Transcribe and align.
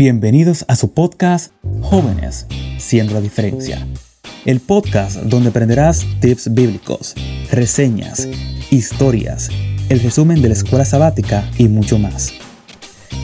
Bienvenidos 0.00 0.64
a 0.66 0.76
su 0.76 0.94
podcast 0.94 1.52
Jóvenes, 1.82 2.46
siendo 2.78 3.12
la 3.12 3.20
diferencia. 3.20 3.86
El 4.46 4.58
podcast 4.60 5.18
donde 5.24 5.50
aprenderás 5.50 6.06
tips 6.22 6.54
bíblicos, 6.54 7.14
reseñas, 7.52 8.26
historias, 8.70 9.50
el 9.90 10.00
resumen 10.00 10.40
de 10.40 10.48
la 10.48 10.54
escuela 10.54 10.86
sabática 10.86 11.44
y 11.58 11.68
mucho 11.68 11.98
más. 11.98 12.32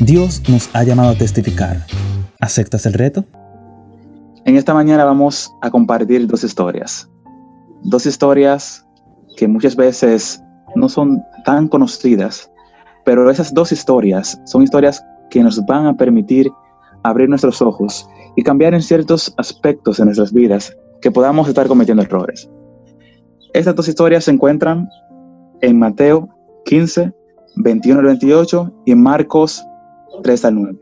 Dios 0.02 0.42
nos 0.50 0.68
ha 0.74 0.84
llamado 0.84 1.12
a 1.12 1.14
testificar. 1.14 1.86
¿Aceptas 2.40 2.84
el 2.84 2.92
reto? 2.92 3.24
En 4.44 4.56
esta 4.56 4.74
mañana 4.74 5.06
vamos 5.06 5.50
a 5.62 5.70
compartir 5.70 6.26
dos 6.26 6.44
historias. 6.44 7.08
Dos 7.84 8.04
historias 8.04 8.86
que 9.38 9.48
muchas 9.48 9.76
veces 9.76 10.42
no 10.74 10.90
son 10.90 11.22
tan 11.46 11.68
conocidas, 11.68 12.50
pero 13.06 13.30
esas 13.30 13.54
dos 13.54 13.72
historias 13.72 14.38
son 14.44 14.62
historias 14.62 15.02
que 15.30 15.42
nos 15.42 15.64
van 15.64 15.86
a 15.86 15.96
permitir 15.96 16.52
abrir 17.08 17.28
nuestros 17.28 17.62
ojos 17.62 18.08
y 18.36 18.42
cambiar 18.42 18.74
en 18.74 18.82
ciertos 18.82 19.32
aspectos 19.36 19.96
de 19.96 20.04
nuestras 20.04 20.32
vidas 20.32 20.76
que 21.00 21.10
podamos 21.10 21.48
estar 21.48 21.66
cometiendo 21.68 22.02
errores. 22.02 22.48
Estas 23.54 23.74
dos 23.74 23.88
historias 23.88 24.24
se 24.24 24.32
encuentran 24.32 24.88
en 25.62 25.78
Mateo 25.78 26.28
15, 26.66 27.12
21 27.56 28.00
al 28.00 28.06
28 28.06 28.72
y 28.86 28.92
en 28.92 29.02
Marcos 29.02 29.64
3 30.22 30.44
al 30.44 30.54
9. 30.54 30.78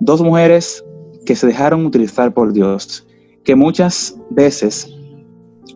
Dos 0.00 0.22
mujeres 0.22 0.84
que 1.26 1.36
se 1.36 1.46
dejaron 1.46 1.86
utilizar 1.86 2.32
por 2.32 2.52
Dios, 2.52 3.06
que 3.44 3.54
muchas 3.54 4.18
veces 4.30 4.92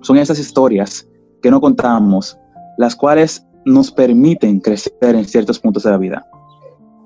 son 0.03 0.17
esas 0.17 0.39
historias 0.39 1.09
que 1.43 1.51
no 1.51 1.61
contamos, 1.61 2.39
las 2.79 2.97
cuales 2.97 3.47
nos 3.65 3.91
permiten 3.91 4.61
crecer 4.61 4.93
en 5.03 5.25
ciertos 5.25 5.59
puntos 5.59 5.85
de 5.85 5.91
la 5.91 5.99
vida. 5.99 6.27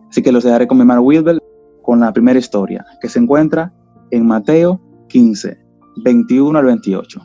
Así 0.09 0.23
que 0.23 0.33
los 0.33 0.45
dejaré 0.45 0.67
con 0.67 0.79
mi 0.79 0.85
Wilber 0.85 1.43
con 1.89 2.01
la 2.01 2.13
primera 2.13 2.39
historia, 2.39 2.85
que 3.01 3.09
se 3.09 3.19
encuentra 3.19 3.73
en 4.11 4.27
Mateo 4.27 4.79
15, 5.09 5.57
21 6.05 6.59
al 6.59 6.67
28. 6.67 7.19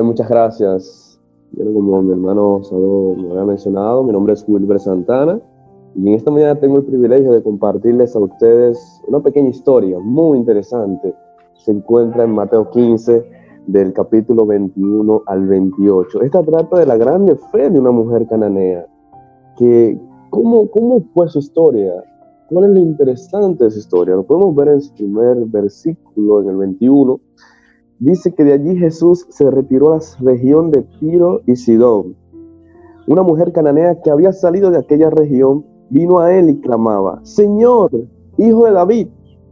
muchas 0.00 0.28
gracias. 0.28 1.20
como 1.56 2.02
mi 2.02 2.12
hermano 2.12 2.60
Sado 2.62 3.16
me 3.16 3.30
había 3.32 3.46
mencionado, 3.46 4.04
mi 4.04 4.12
nombre 4.12 4.34
es 4.34 4.44
Wilber 4.46 4.78
Santana 4.78 5.40
y 5.96 6.06
en 6.06 6.14
esta 6.14 6.30
mañana 6.30 6.54
tengo 6.60 6.76
el 6.76 6.84
privilegio 6.84 7.32
de 7.32 7.42
compartirles 7.42 8.14
a 8.14 8.20
ustedes 8.20 9.02
una 9.08 9.18
pequeña 9.18 9.48
historia 9.48 9.98
muy 9.98 10.38
interesante. 10.38 11.12
Se 11.54 11.72
encuentra 11.72 12.22
en 12.22 12.30
Mateo 12.30 12.70
15, 12.70 13.28
del 13.66 13.92
capítulo 13.92 14.46
21 14.46 15.22
al 15.26 15.48
28. 15.48 16.22
Esta 16.22 16.44
trata 16.44 16.78
de 16.78 16.86
la 16.86 16.96
grande 16.96 17.34
fe 17.50 17.70
de 17.70 17.80
una 17.80 17.90
mujer 17.90 18.24
cananea, 18.28 18.86
que 19.58 20.00
¿Cómo, 20.30 20.70
¿Cómo 20.70 21.02
fue 21.14 21.28
su 21.28 21.38
historia? 21.38 21.92
¿Cuál 22.48 22.66
es 22.66 22.70
lo 22.70 22.78
interesante 22.78 23.64
de 23.64 23.68
esa 23.70 23.78
historia? 23.80 24.14
Lo 24.14 24.24
podemos 24.24 24.54
ver 24.54 24.68
en 24.68 24.80
su 24.80 24.94
primer 24.94 25.36
versículo, 25.46 26.42
en 26.42 26.50
el 26.50 26.56
21. 26.56 27.20
Dice 27.98 28.32
que 28.32 28.44
de 28.44 28.52
allí 28.52 28.76
Jesús 28.76 29.26
se 29.30 29.50
retiró 29.50 29.94
a 29.94 29.96
la 29.96 30.02
región 30.20 30.70
de 30.70 30.82
Tiro 31.00 31.40
y 31.46 31.56
Sidón. 31.56 32.14
Una 33.08 33.22
mujer 33.22 33.52
cananea 33.52 34.00
que 34.00 34.10
había 34.10 34.32
salido 34.32 34.70
de 34.70 34.78
aquella 34.78 35.10
región 35.10 35.64
vino 35.90 36.20
a 36.20 36.32
él 36.36 36.50
y 36.50 36.60
clamaba, 36.60 37.18
Señor, 37.24 37.90
hijo 38.36 38.66
de 38.66 38.72
David, 38.72 39.08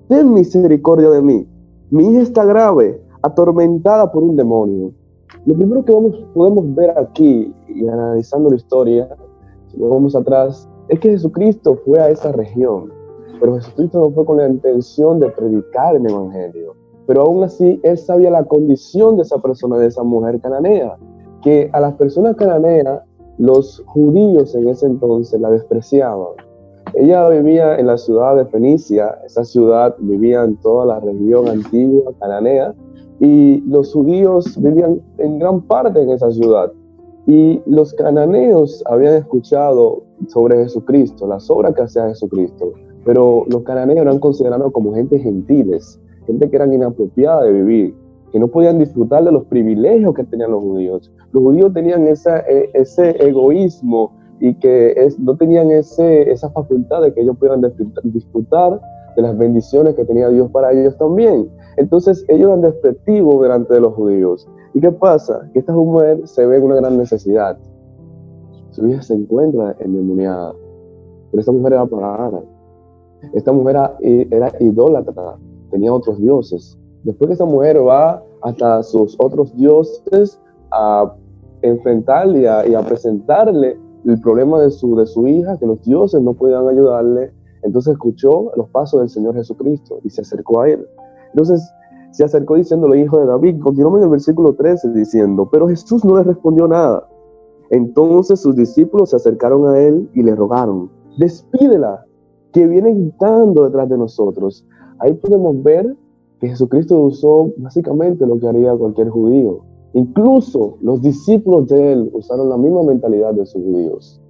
ten 0.09 0.33
misericordia 0.33 1.11
de 1.11 1.23
mí. 1.23 1.49
Mi 1.91 2.05
hija 2.05 2.23
está 2.23 2.45
grave, 2.45 3.03
atormentada 3.23 4.13
por 4.13 4.23
un 4.23 4.37
demonio. 4.37 4.93
Lo 5.47 5.55
primero 5.55 5.85
que 5.85 5.93
vamos, 5.93 6.25
podemos 6.33 6.73
ver 6.77 6.97
aquí, 6.97 7.53
y 7.69 7.89
analizando 7.89 8.51
la 8.51 8.57
historia, 8.57 9.09
si 9.67 9.79
vamos 9.79 10.15
atrás, 10.15 10.69
es 10.89 11.01
que 11.01 11.11
Jesucristo 11.11 11.77
fue 11.85 11.99
a 12.01 12.11
esa 12.11 12.33
región, 12.33 12.93
pero 13.41 13.57
Jesucristo 13.57 14.01
no 14.01 14.11
fue 14.11 14.25
con 14.25 14.37
la 14.37 14.49
intención 14.49 15.21
de 15.21 15.29
predicar 15.31 15.97
el 15.97 16.09
Evangelio. 16.09 16.75
Pero 17.07 17.23
aún 17.23 17.45
así, 17.45 17.81
él 17.83 17.99
sabía 17.99 18.31
la 18.31 18.45
condición 18.45 19.17
de 19.17 19.23
esa 19.23 19.39
persona, 19.39 19.79
de 19.79 19.87
esa 19.87 20.03
mujer 20.03 20.41
cananea, 20.41 20.97
que 21.43 21.69
a 21.73 21.81
las 21.81 21.95
personas 21.95 22.37
cananeas, 22.37 23.03
los 23.37 23.83
judíos 23.87 24.55
en 24.55 24.69
ese 24.69 24.87
entonces 24.87 25.41
la 25.41 25.51
despreciaban. 25.51 26.29
Ella 26.95 27.29
vivía 27.29 27.77
en 27.77 27.89
la 27.89 27.99
ciudad 27.99 28.37
de 28.37 28.47
Fenicia, 28.47 29.19
esa 29.27 29.45
ciudad 29.45 29.95
vivía 29.99 30.45
en 30.45 30.57
toda 30.57 30.87
la 30.87 31.01
región 31.01 31.49
antigua 31.49 32.13
cananea, 32.21 32.75
y 33.21 33.61
los 33.67 33.93
judíos 33.93 34.57
vivían 34.63 35.01
en 35.19 35.39
gran 35.39 35.61
parte 35.63 36.01
en 36.01 36.11
esa 36.11 36.31
ciudad. 36.31 36.73
Y 37.27 37.61
los 37.67 37.93
cananeos 37.95 38.83
habían 38.87 39.15
escuchado 39.15 40.03
sobre 40.29 40.63
Jesucristo, 40.63 41.27
las 41.27 41.49
obras 41.51 41.75
que 41.75 41.83
hacía 41.83 42.09
Jesucristo, 42.09 42.73
pero 43.05 43.45
los 43.49 43.63
cananeos 43.63 44.01
eran 44.01 44.19
considerados 44.19 44.73
como 44.73 44.95
gente 44.95 45.19
gentiles, 45.19 46.01
gente 46.27 46.49
que 46.49 46.57
eran 46.57 46.73
inapropiada 46.73 47.43
de 47.43 47.53
vivir, 47.53 47.95
que 48.33 48.39
no 48.39 48.49
podían 48.49 48.79
disfrutar 48.79 49.25
de 49.25 49.33
los 49.33 49.45
privilegios 49.45 50.15
que 50.15 50.25
tenían 50.25 50.51
los 50.51 50.63
judíos. 50.63 51.13
Los 51.33 51.43
judíos 51.43 51.73
tenían 51.73 52.07
esa, 52.09 52.41
e, 52.41 52.71
ese 52.75 53.11
egoísmo 53.25 54.13
y 54.41 54.55
que 54.55 55.09
no 55.19 55.37
tenían 55.37 55.71
ese, 55.71 56.31
esa 56.31 56.51
facultad 56.51 57.03
de 57.03 57.15
que 57.15 57.21
ellos 57.21 57.37
pudieran 57.37 57.63
disfrutar 58.05 58.81
de 59.17 59.23
las 59.23 59.39
bendiciones 59.39 59.95
que 59.95 60.05
tenía 60.05 60.29
Dios 60.29 60.51
para 60.51 60.73
ellos 60.73 60.97
también. 60.99 61.49
Entonces 61.77 62.25
ellos 62.29 62.49
eran 62.49 62.63
despectivos 62.63 63.43
delante 63.43 63.75
de 63.75 63.81
los 63.81 63.95
judíos. 63.95 64.49
¿Y 64.73 64.81
qué 64.81 64.91
pasa? 64.91 65.49
Que 65.53 65.61
esta 65.61 65.73
mujer 65.73 66.27
se 66.27 66.45
ve 66.47 66.57
en 66.57 66.65
una 66.65 66.77
gran 66.77 66.99
necesidad. 66.99 67.57
Su 68.75 68.85
hija 68.89 69.03
se 69.03 69.15
encuentra 69.15 69.77
endemoniada. 69.79 70.53
Pero 71.31 71.41
esta 71.41 71.53
mujer 71.53 71.75
era 71.75 71.87
pagana. 71.87 72.43
Esta 73.33 73.53
mujer 73.53 73.77
era, 74.31 74.53
idólatra, 74.59 75.37
tenía 75.71 75.93
otros 75.93 76.19
dioses. 76.19 76.77
Después 77.05 77.29
que 77.29 77.33
esta 77.35 77.45
mujer 77.45 77.87
va 77.87 78.21
hasta 78.43 78.83
sus 78.83 79.15
otros 79.19 79.55
dioses 79.57 80.41
a 80.73 81.15
enfrentarle 81.63 82.41
y 82.41 82.47
a, 82.47 82.67
y 82.67 82.75
a 82.75 82.83
presentarle 82.83 83.79
el 84.05 84.21
problema 84.21 84.61
de 84.61 84.73
su, 84.73 84.97
de 84.97 85.07
su 85.07 85.27
hija, 85.29 85.57
que 85.57 85.67
los 85.67 85.81
dioses 85.83 86.21
no 86.21 86.35
podían 86.35 86.69
ayudarle, 86.69 87.33
entonces 87.63 87.93
escuchó 87.93 88.51
los 88.57 88.69
pasos 88.71 89.01
del 89.01 89.09
Señor 89.09 89.37
Jesucristo 89.37 90.01
y 90.03 90.11
se 90.11 90.23
acercó 90.23 90.63
a 90.63 90.69
él. 90.69 90.85
Entonces 91.29 91.63
se 92.11 92.25
acercó 92.25 92.57
diciéndole, 92.57 92.99
hijo 93.01 93.21
de 93.21 93.27
David. 93.27 93.61
Continuamos 93.63 94.01
en 94.01 94.05
el 94.05 94.11
versículo 94.11 94.53
13 94.55 94.91
diciendo, 94.91 95.49
pero 95.51 95.69
Jesús 95.69 96.05
no 96.05 96.17
le 96.17 96.25
respondió 96.25 96.67
nada. 96.67 97.07
Entonces 97.75 98.39
sus 98.39 98.55
discípulos 98.55 99.11
se 99.11 99.17
acercaron 99.17 99.67
a 99.67 99.81
él 99.81 100.09
y 100.15 100.23
le 100.23 100.37
rogaron, 100.37 100.89
despídela, 101.19 102.07
que 102.53 102.69
viene 102.69 102.95
gritando 102.95 103.65
detrás 103.65 103.89
de 103.89 103.99
nosotros. 103.99 104.65
Ahí 105.01 105.13
podemos 105.15 105.61
ver 105.61 105.97
que 106.39 106.51
Jesucristo 106.51 106.97
usó 107.01 107.53
básicamente 107.57 108.29
lo 108.29 108.39
que 108.39 108.47
haría 108.47 108.77
cualquier 108.77 109.09
judío. 109.09 109.63
Incluso 109.93 110.79
los 110.83 111.03
discípulos 111.03 111.67
de 111.67 111.95
él 111.95 112.11
usaron 112.13 112.49
la 112.49 112.57
misma 112.57 112.85
mentalidad 112.85 113.35
de 113.35 113.45
sus 113.45 113.61
judíos. 113.61 114.23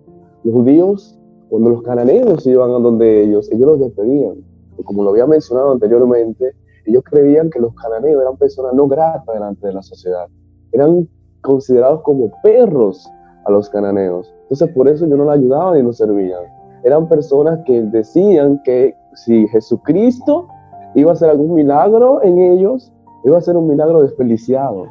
Los 0.43 0.55
judíos, 0.55 1.19
cuando 1.51 1.69
los 1.69 1.83
cananeos 1.83 2.47
iban 2.47 2.71
a 2.71 2.79
donde 2.79 3.25
ellos, 3.25 3.53
ellos 3.53 3.67
los 3.67 3.81
despedían. 3.81 4.37
Como 4.85 5.05
lo 5.05 5.11
había 5.11 5.27
mencionado 5.27 5.71
anteriormente, 5.71 6.53
ellos 6.87 7.03
creían 7.05 7.51
que 7.51 7.61
los 7.61 7.75
cananeos 7.75 8.23
eran 8.23 8.39
personas 8.39 8.73
no 8.73 8.89
gratas 8.89 9.35
delante 9.35 9.67
de 9.67 9.75
la 9.75 9.83
sociedad. 9.83 10.29
Eran 10.73 11.07
considerados 11.43 12.01
como 12.01 12.31
perros 12.43 13.07
a 13.45 13.51
los 13.51 13.69
cananeos. 13.71 14.35
Entonces 14.43 14.71
por 14.75 14.89
eso 14.89 15.07
yo 15.07 15.17
no 15.17 15.25
la 15.25 15.33
ayudaban 15.33 15.79
y 15.79 15.83
no 15.83 15.93
servían. 15.93 16.43
Eran 16.83 17.09
personas 17.09 17.61
que 17.65 17.83
decían 17.83 18.61
que 18.65 18.95
si 19.15 19.47
Jesucristo 19.49 20.47
iba 20.95 21.11
a 21.11 21.15
hacer 21.15 21.31
algún 21.31 21.55
milagro 21.55 22.23
en 22.23 22.39
ellos, 22.39 22.93
iba 23.25 23.39
a 23.39 23.41
ser 23.41 23.57
un 23.57 23.69
milagro 23.69 24.03
desperdiciado. 24.03 24.87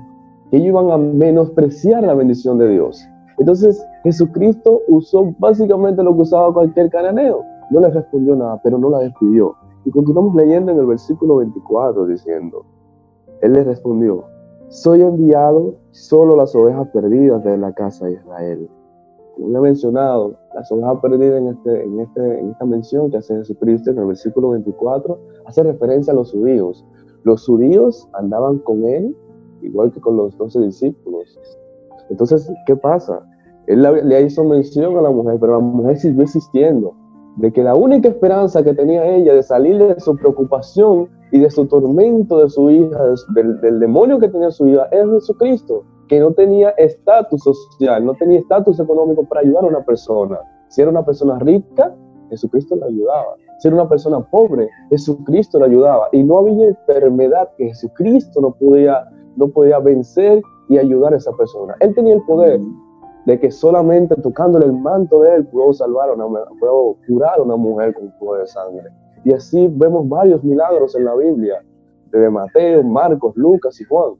Que 0.49 0.57
ellos 0.57 0.69
iban 0.69 0.91
a 0.91 0.97
menospreciar 0.97 2.03
la 2.03 2.13
bendición 2.13 2.57
de 2.57 2.69
Dios. 2.69 3.07
Entonces 3.37 3.85
Jesucristo 4.03 4.81
usó 4.87 5.33
básicamente 5.39 6.03
lo 6.03 6.15
que 6.15 6.21
usaba 6.21 6.53
cualquier 6.53 6.89
cananeo. 6.89 7.43
No 7.69 7.79
le 7.79 7.89
respondió 7.89 8.35
nada, 8.35 8.59
pero 8.63 8.77
no 8.77 8.89
la 8.89 8.99
despidió. 8.99 9.55
Y 9.85 9.91
continuamos 9.91 10.35
leyendo 10.35 10.71
en 10.71 10.79
el 10.79 10.85
versículo 10.85 11.37
24 11.37 12.05
diciendo, 12.07 12.65
Él 13.41 13.53
le 13.53 13.63
respondió, 13.63 14.23
soy 14.69 15.01
enviado 15.01 15.75
solo 15.91 16.35
las 16.35 16.55
ovejas 16.55 16.87
perdidas 16.89 17.43
de 17.43 17.57
la 17.57 17.73
casa 17.73 18.05
de 18.05 18.13
Israel. 18.13 18.69
Como 19.35 19.57
he 19.57 19.61
mencionado, 19.61 20.35
las 20.53 20.71
ovejas 20.71 20.99
perdidas 21.01 21.41
en, 21.41 21.47
este, 21.47 21.83
en, 21.83 21.99
este, 21.99 22.39
en 22.39 22.51
esta 22.51 22.65
mención 22.65 23.11
que 23.11 23.17
hace 23.17 23.35
Jesucristo 23.35 23.91
en 23.91 23.99
el 23.99 24.05
versículo 24.05 24.49
24 24.51 25.19
hace 25.45 25.63
referencia 25.63 26.13
a 26.13 26.15
los 26.15 26.31
judíos. 26.31 26.85
Los 27.23 27.45
judíos 27.45 28.07
andaban 28.13 28.59
con 28.59 28.85
Él 28.85 29.15
igual 29.61 29.91
que 29.91 30.01
con 30.01 30.17
los 30.17 30.37
doce 30.37 30.59
discípulos. 30.59 31.39
Entonces, 32.09 32.51
¿qué 32.65 32.75
pasa? 32.75 33.25
Él 33.67 33.81
le 33.81 34.21
hizo 34.21 34.43
mención 34.43 34.97
a 34.97 35.01
la 35.01 35.09
mujer, 35.09 35.37
pero 35.39 35.53
la 35.53 35.59
mujer 35.59 35.97
siguió 35.97 36.23
existiendo 36.23 36.93
de 37.37 37.51
que 37.51 37.63
la 37.63 37.75
única 37.75 38.09
esperanza 38.09 38.63
que 38.63 38.73
tenía 38.73 39.05
ella 39.05 39.33
de 39.33 39.43
salir 39.43 39.77
de 39.77 39.99
su 39.99 40.15
preocupación 40.15 41.09
y 41.31 41.39
de 41.39 41.49
su 41.49 41.65
tormento 41.65 42.37
de 42.37 42.49
su 42.49 42.69
hija, 42.69 42.99
del, 43.33 43.79
demonio 43.79 44.19
que 44.19 44.29
tenía 44.29 44.51
su 44.51 44.67
hija, 44.67 44.87
es 44.91 45.09
Jesucristo, 45.09 45.83
que 46.07 46.19
no 46.19 46.31
tenía 46.31 46.69
estatus 46.71 47.41
social, 47.41 48.05
no 48.05 48.13
tenía 48.15 48.39
estatus 48.39 48.79
económico 48.79 49.27
para 49.27 49.41
ayudar 49.41 49.63
a 49.63 49.67
una 49.67 49.83
persona. 49.83 50.39
Si 50.69 50.81
era 50.81 50.91
una 50.91 51.03
persona 51.03 51.39
rica, 51.39 51.95
Jesucristo 52.29 52.75
la 52.75 52.85
ayudaba. 52.85 53.35
ser 53.59 53.73
una 53.73 53.87
persona 53.87 54.19
pobre, 54.19 54.67
Jesucristo 54.89 55.57
le 55.59 55.65
ayudaba. 55.65 56.09
Y 56.11 56.23
no 56.23 56.39
había 56.39 56.67
enfermedad 56.67 57.49
que 57.57 57.67
Jesucristo 57.67 58.41
no 58.41 58.51
podía, 58.51 59.05
no 59.35 59.47
podía 59.47 59.79
vencer 59.79 60.41
y 60.69 60.77
ayudar 60.77 61.13
a 61.13 61.17
esa 61.17 61.31
persona. 61.31 61.75
Él 61.79 61.95
tenía 61.95 62.15
el 62.15 62.21
poder 62.23 62.59
de 63.25 63.39
que 63.39 63.51
solamente 63.51 64.15
tocándole 64.15 64.65
el 64.65 64.73
manto 64.73 65.21
de 65.21 65.35
él 65.35 65.45
pudo 65.45 65.73
salvar 65.73 66.09
a 66.09 66.13
una, 66.13 66.43
pudo 66.59 66.97
curar 67.07 67.39
a 67.39 67.43
una 67.43 67.55
mujer 67.55 67.93
con 67.93 68.11
fuego 68.13 68.37
de 68.37 68.47
sangre. 68.47 68.89
Y 69.23 69.31
así 69.31 69.67
vemos 69.67 70.07
varios 70.09 70.43
milagros 70.43 70.95
en 70.95 71.05
la 71.05 71.15
Biblia, 71.15 71.63
de 72.11 72.29
Mateo, 72.29 72.83
Marcos, 72.83 73.35
Lucas 73.35 73.79
y 73.79 73.85
Juan. 73.85 74.13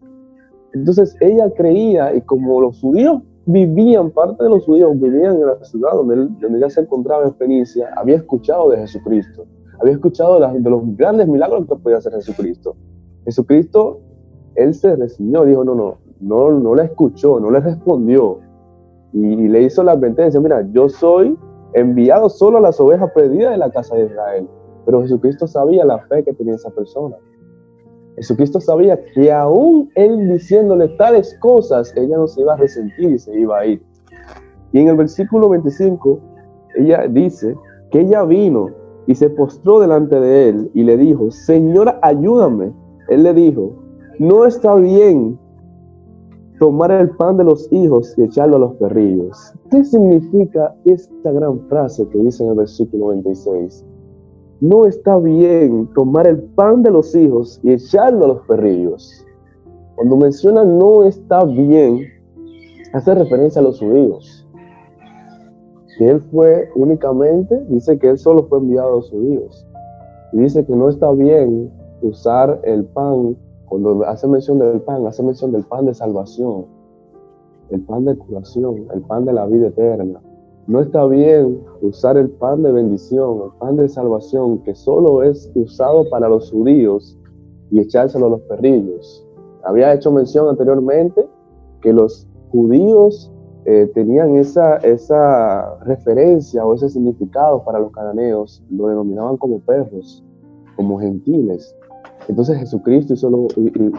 Entonces 0.74 1.16
ella 1.20 1.52
creía 1.54 2.16
y 2.16 2.22
como 2.22 2.62
los 2.62 2.80
judíos 2.80 3.22
vivían, 3.46 4.10
parte 4.12 4.44
de 4.44 4.50
los 4.50 4.66
judíos 4.66 5.00
vivían 5.00 5.36
en 5.36 5.48
la 5.48 5.64
ciudad 5.64 5.92
donde, 5.94 6.16
donde 6.16 6.58
ella 6.58 6.70
se 6.70 6.82
encontraba 6.82 7.26
en 7.26 7.36
Fenicia, 7.36 7.90
había 7.96 8.16
escuchado 8.16 8.70
de 8.70 8.78
Jesucristo, 8.78 9.46
había 9.80 9.94
escuchado 9.94 10.40
de, 10.40 10.70
los 10.70 10.82
grandes 10.96 11.28
milagros 11.28 11.68
que 11.68 11.76
podía 11.76 11.98
hacer 11.98 12.14
Jesucristo. 12.14 12.76
Jesucristo, 13.26 14.00
él 14.56 14.74
se 14.74 14.96
resignó, 14.96 15.46
dijo, 15.46 15.64
no, 15.64 15.76
no, 15.76 15.98
no, 16.22 16.52
no 16.52 16.76
le 16.76 16.84
escuchó, 16.84 17.40
no 17.40 17.52
le 17.52 17.60
respondió. 17.60 18.40
Y, 19.14 19.48
le 19.48 19.64
hizo 19.64 19.84
la 19.84 19.94
advertencia, 19.94 20.40
mira, 20.40 20.68
yo 20.72 20.90
soy 20.90 21.38
enviado 21.74 22.30
solo 22.30 22.58
a 22.58 22.62
las 22.62 22.80
ovejas 22.80 23.12
perdidas 23.14 23.52
de 23.52 23.58
la 23.58 23.72
casa 23.72 23.96
de 23.96 24.06
Israel. 24.06 24.48
Pero 24.86 25.02
Jesucristo 25.02 25.48
sabía 25.48 25.86
la 25.86 26.00
fe 26.08 26.24
que 26.24 26.34
tenía 26.34 26.56
esa 26.56 26.70
persona. 26.72 27.16
Jesucristo 28.16 28.60
sabía 28.60 29.00
que 29.14 29.32
aún 29.32 29.90
él 29.96 30.32
diciéndole 30.32 30.90
tales 30.90 31.36
cosas, 31.40 31.94
ella 31.96 32.18
no 32.18 32.28
se 32.28 32.42
iba 32.42 32.54
a 32.54 32.58
resentir 32.58 33.12
y 33.12 33.18
se 33.18 33.40
iba 33.40 33.60
a 33.60 33.66
ir. 33.66 33.82
Y 34.72 34.80
en 34.80 34.90
el 34.90 34.98
versículo 34.98 35.50
25, 35.50 36.20
ella 36.76 37.08
dice 37.08 37.56
que 37.92 38.02
ella 38.02 38.24
vino 38.24 38.70
y 39.08 39.16
se 39.16 39.30
postró 39.30 39.80
delante 39.80 40.20
de 40.20 40.50
él 40.50 40.72
y 40.74 40.84
le 40.84 40.98
dijo, 40.98 41.32
Señora, 41.32 42.00
ayúdame. 42.02 42.72
Él 43.10 43.24
le 43.24 43.34
dijo, 43.34 43.74
no 44.20 44.46
está 44.46 44.76
bien 44.76 45.40
tomar 46.64 46.92
el 46.92 47.10
pan 47.10 47.36
de 47.36 47.44
los 47.44 47.68
hijos 47.74 48.14
y 48.18 48.24
echarlo 48.24 48.56
a 48.56 48.60
los 48.60 48.76
perrillos. 48.76 49.54
¿Qué 49.70 49.84
significa 49.84 50.74
esta 50.86 51.32
gran 51.34 51.60
frase 51.68 52.08
que 52.08 52.18
dice 52.20 52.42
en 52.44 52.52
el 52.52 52.56
versículo 52.56 53.08
26? 53.08 53.84
no 54.62 54.86
está 54.86 55.18
bien 55.18 55.90
tomar 55.94 56.26
el 56.26 56.42
pan 56.42 56.84
de 56.84 56.92
los 56.92 57.14
hijos 57.16 57.60
y 57.64 57.74
echarlo 57.74 58.24
a 58.24 58.28
los 58.30 58.48
perrillos. 58.48 59.26
Cuando 59.96 60.16
menciona 60.16 60.64
no 60.64 61.04
está 61.04 61.44
bien, 61.44 62.00
hace 62.94 63.14
referencia 63.14 63.60
a 63.60 63.66
los 63.66 63.80
judíos. 63.80 64.48
Que 65.98 66.12
él 66.12 66.22
fue 66.32 66.70
únicamente, 66.76 67.62
dice 67.68 68.00
que 68.00 68.12
él 68.12 68.18
solo 68.18 68.46
fue 68.48 68.60
enviado 68.60 68.88
a 68.88 68.96
los 68.96 69.10
judíos. 69.10 69.68
Y 70.32 70.38
dice 70.38 70.66
que 70.66 70.74
no 70.74 70.88
está 70.88 71.12
bien 71.12 71.70
usar 72.02 72.62
el 72.64 72.86
pan, 72.86 73.36
cuando 73.74 74.06
hace 74.06 74.28
mención 74.28 74.60
del 74.60 74.82
pan, 74.82 75.08
hace 75.08 75.24
mención 75.24 75.52
del 75.52 75.64
pan 75.64 75.88
de 75.88 75.96
salvación, 75.96 76.68
el 77.72 77.82
pan 77.82 78.06
de 78.06 78.16
curación, 78.16 78.86
el 78.94 79.02
pan 79.02 79.26
de 79.26 79.34
la 79.34 79.48
vida 79.48 79.70
eterna. 79.70 80.22
No 80.68 80.80
está 80.80 81.08
bien 81.08 81.60
usar 81.82 82.16
el 82.18 82.30
pan 82.30 82.62
de 82.62 82.72
bendición, 82.72 83.42
el 83.46 83.58
pan 83.58 83.78
de 83.78 83.90
salvación, 83.90 84.60
que 84.60 84.76
solo 84.76 85.24
es 85.24 85.52
usado 85.56 86.08
para 86.12 86.30
los 86.30 86.52
judíos, 86.52 87.18
y 87.72 87.80
echárselo 87.80 88.28
a 88.28 88.30
los 88.30 88.42
perrillos. 88.42 89.26
Había 89.64 89.92
hecho 89.92 90.12
mención 90.12 90.50
anteriormente 90.50 91.28
que 91.82 91.94
los 91.94 92.28
judíos 92.52 93.32
eh, 93.66 93.90
tenían 93.96 94.36
esa, 94.36 94.76
esa 94.78 95.80
referencia 95.80 96.64
o 96.64 96.76
ese 96.76 96.90
significado 96.90 97.64
para 97.64 97.80
los 97.80 97.92
cananeos, 97.92 98.64
lo 98.70 98.90
denominaban 98.90 99.38
como 99.38 99.62
perros, 99.62 100.24
como 100.76 101.00
gentiles. 101.00 101.76
Entonces 102.28 102.58
Jesucristo 102.58 103.14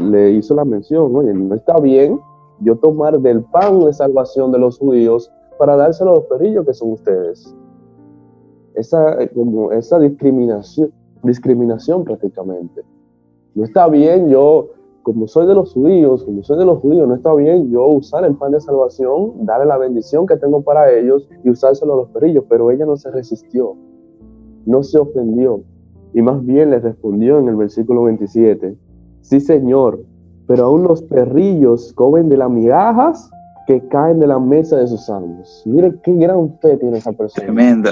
le 0.00 0.32
hizo 0.32 0.54
la 0.54 0.64
mención, 0.64 1.14
oye, 1.14 1.34
no 1.34 1.54
está 1.54 1.78
bien 1.78 2.18
yo 2.60 2.76
tomar 2.76 3.20
del 3.20 3.42
pan 3.42 3.80
de 3.80 3.92
salvación 3.92 4.52
de 4.52 4.58
los 4.58 4.78
judíos 4.78 5.30
para 5.58 5.76
dárselo 5.76 6.12
a 6.12 6.14
los 6.16 6.24
perrillos 6.24 6.64
que 6.64 6.74
son 6.74 6.92
ustedes. 6.92 7.54
Esa, 8.74 9.22
eh, 9.22 9.30
como 9.32 9.72
esa 9.72 9.98
discriminación, 9.98 10.92
discriminación 11.22 12.04
prácticamente. 12.04 12.82
No 13.54 13.64
está 13.64 13.88
bien 13.88 14.28
yo, 14.28 14.70
como 15.02 15.28
soy 15.28 15.46
de 15.46 15.54
los 15.54 15.72
judíos, 15.72 16.24
como 16.24 16.42
soy 16.42 16.58
de 16.58 16.64
los 16.64 16.80
judíos, 16.80 17.06
no 17.06 17.14
está 17.14 17.34
bien 17.34 17.70
yo 17.70 17.86
usar 17.86 18.24
el 18.24 18.34
pan 18.34 18.52
de 18.52 18.60
salvación, 18.60 19.44
darle 19.44 19.66
la 19.66 19.76
bendición 19.76 20.26
que 20.26 20.36
tengo 20.36 20.62
para 20.62 20.90
ellos 20.92 21.28
y 21.44 21.50
usárselo 21.50 21.94
a 21.94 21.96
los 21.98 22.08
perrillos, 22.08 22.44
pero 22.48 22.70
ella 22.70 22.86
no 22.86 22.96
se 22.96 23.10
resistió, 23.10 23.76
no 24.64 24.82
se 24.82 24.98
ofendió 24.98 25.62
y 26.14 26.22
más 26.22 26.44
bien 26.46 26.70
le 26.70 26.78
respondió 26.78 27.38
en 27.38 27.48
el 27.48 27.56
versículo 27.56 28.04
27, 28.04 28.76
sí 29.20 29.40
Señor, 29.40 30.00
pero 30.46 30.66
aún 30.66 30.84
los 30.84 31.02
perrillos 31.02 31.92
comen 31.94 32.28
de 32.28 32.36
las 32.36 32.48
migajas 32.48 33.30
que 33.66 33.80
caen 33.88 34.20
de 34.20 34.26
la 34.26 34.38
mesa 34.38 34.76
de 34.76 34.86
sus 34.86 35.08
amos. 35.10 35.62
Mire 35.66 35.98
qué 36.02 36.12
gran 36.14 36.56
fe 36.60 36.76
tiene 36.76 36.98
esa 36.98 37.12
persona. 37.12 37.46
Tremendo. 37.46 37.90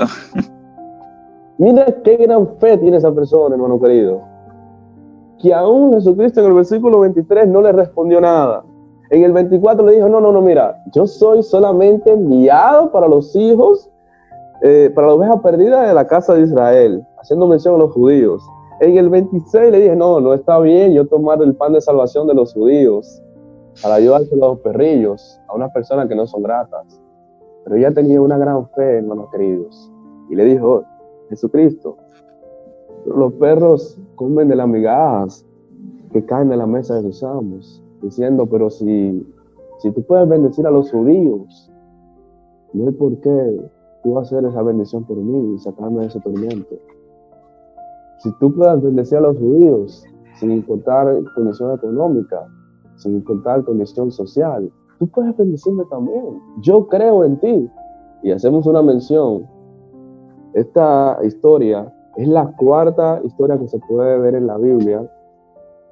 Mira 1.59 1.87
qué 2.03 2.17
gran 2.17 2.47
fe 2.59 2.79
tiene 2.79 2.97
esa 2.97 3.13
persona, 3.13 3.55
hermano 3.55 3.81
querido. 3.81 4.21
Que 5.39 5.53
aún 5.53 5.93
Jesucristo 5.95 6.41
en 6.41 6.47
el 6.47 6.53
versículo 6.55 7.01
23 7.01 7.49
no 7.49 7.63
le 7.63 7.73
respondió 7.73 8.21
nada. 8.21 8.65
En 9.11 9.25
el 9.25 9.33
24 9.33 9.85
le 9.85 9.95
dijo, 9.95 10.09
no, 10.09 10.21
no, 10.21 10.33
no, 10.33 10.41
mira, 10.41 10.83
yo 10.95 11.07
soy 11.07 11.43
solamente 11.43 12.11
enviado 12.11 12.91
para 12.93 13.09
los 13.09 13.37
hijos, 13.37 13.91
eh, 14.65 14.93
para 14.95 15.09
la 15.09 15.15
oveja 15.15 15.43
perdida 15.43 15.89
de 15.89 15.93
la 15.93 16.07
casa 16.07 16.35
de 16.35 16.43
Israel, 16.43 17.05
haciendo 17.21 17.49
mención 17.49 17.75
a 17.75 17.79
los 17.79 17.93
judíos. 17.93 18.49
En 18.81 18.97
el 18.97 19.09
26 19.09 19.73
le 19.73 19.81
dije, 19.81 19.97
no, 19.97 20.21
no 20.21 20.35
está 20.35 20.61
bien 20.61 20.93
yo 20.93 21.05
tomar 21.07 21.43
el 21.43 21.57
pan 21.57 21.73
de 21.73 21.81
salvación 21.81 22.29
de 22.29 22.35
los 22.35 22.55
judíos 22.55 23.21
para 23.83 23.97
ayudárselo 23.97 24.45
a 24.45 24.49
los 24.51 24.61
perrillos, 24.61 25.41
a 25.49 25.55
unas 25.55 25.73
personas 25.73 26.09
que 26.09 26.15
no 26.15 26.29
son 26.29 26.45
gratas. 26.45 27.01
Pero 27.65 27.77
ella 27.77 27.93
tenía 27.93 28.21
una 28.21 28.39
gran 28.39 28.69
fe, 28.71 28.99
hermanos 28.99 29.31
queridos. 29.33 29.91
Y 30.31 30.37
le 30.37 30.45
dijo, 30.45 30.85
Jesucristo, 31.29 31.97
los 33.07 33.33
perros 33.35 33.99
comen 34.15 34.47
de 34.49 34.57
las 34.57 34.69
migajas 34.69 35.45
que 36.13 36.25
caen 36.25 36.51
de 36.51 36.57
la 36.57 36.67
mesa 36.67 36.95
de 36.97 37.03
sus 37.03 37.25
amos, 37.25 37.83
diciendo, 38.01 38.47
pero 38.47 38.71
si, 38.71 39.27
si 39.79 39.91
tú 39.91 40.05
puedes 40.05 40.29
bendecir 40.29 40.67
a 40.69 40.71
los 40.71 40.91
judíos, 40.91 41.73
no 42.73 42.87
hay 42.87 42.93
por 42.93 43.19
qué 43.21 43.61
tú 44.03 44.19
hacer 44.19 44.45
esa 44.45 44.63
bendición 44.63 45.05
por 45.05 45.17
mí 45.17 45.55
y 45.55 45.59
sacarme 45.59 46.01
de 46.01 46.07
ese 46.07 46.21
tormento. 46.21 46.77
Si 48.19 48.31
tú 48.39 48.55
puedes 48.55 48.81
bendecir 48.83 49.19
a 49.19 49.23
los 49.23 49.39
judíos 49.39 50.05
sin 50.37 50.53
importar 50.53 51.19
condición 51.35 51.75
económica, 51.75 52.47
sin 52.97 53.15
importar 53.15 53.65
condición 53.65 54.11
social, 54.11 54.71
tú 54.99 55.09
puedes 55.09 55.37
bendecirme 55.37 55.85
también. 55.91 56.41
Yo 56.61 56.87
creo 56.89 57.25
en 57.25 57.39
ti. 57.41 57.71
Y 58.23 58.31
hacemos 58.31 58.67
una 58.67 58.83
mención. 58.83 59.47
Esta 60.55 61.19
historia 61.25 61.93
es 62.17 62.29
la 62.29 62.55
cuarta 62.57 63.21
historia 63.25 63.59
que 63.59 63.67
se 63.69 63.79
puede 63.89 64.19
ver 64.19 64.35
en 64.37 64.47
la 64.47 64.59
Biblia 64.59 65.11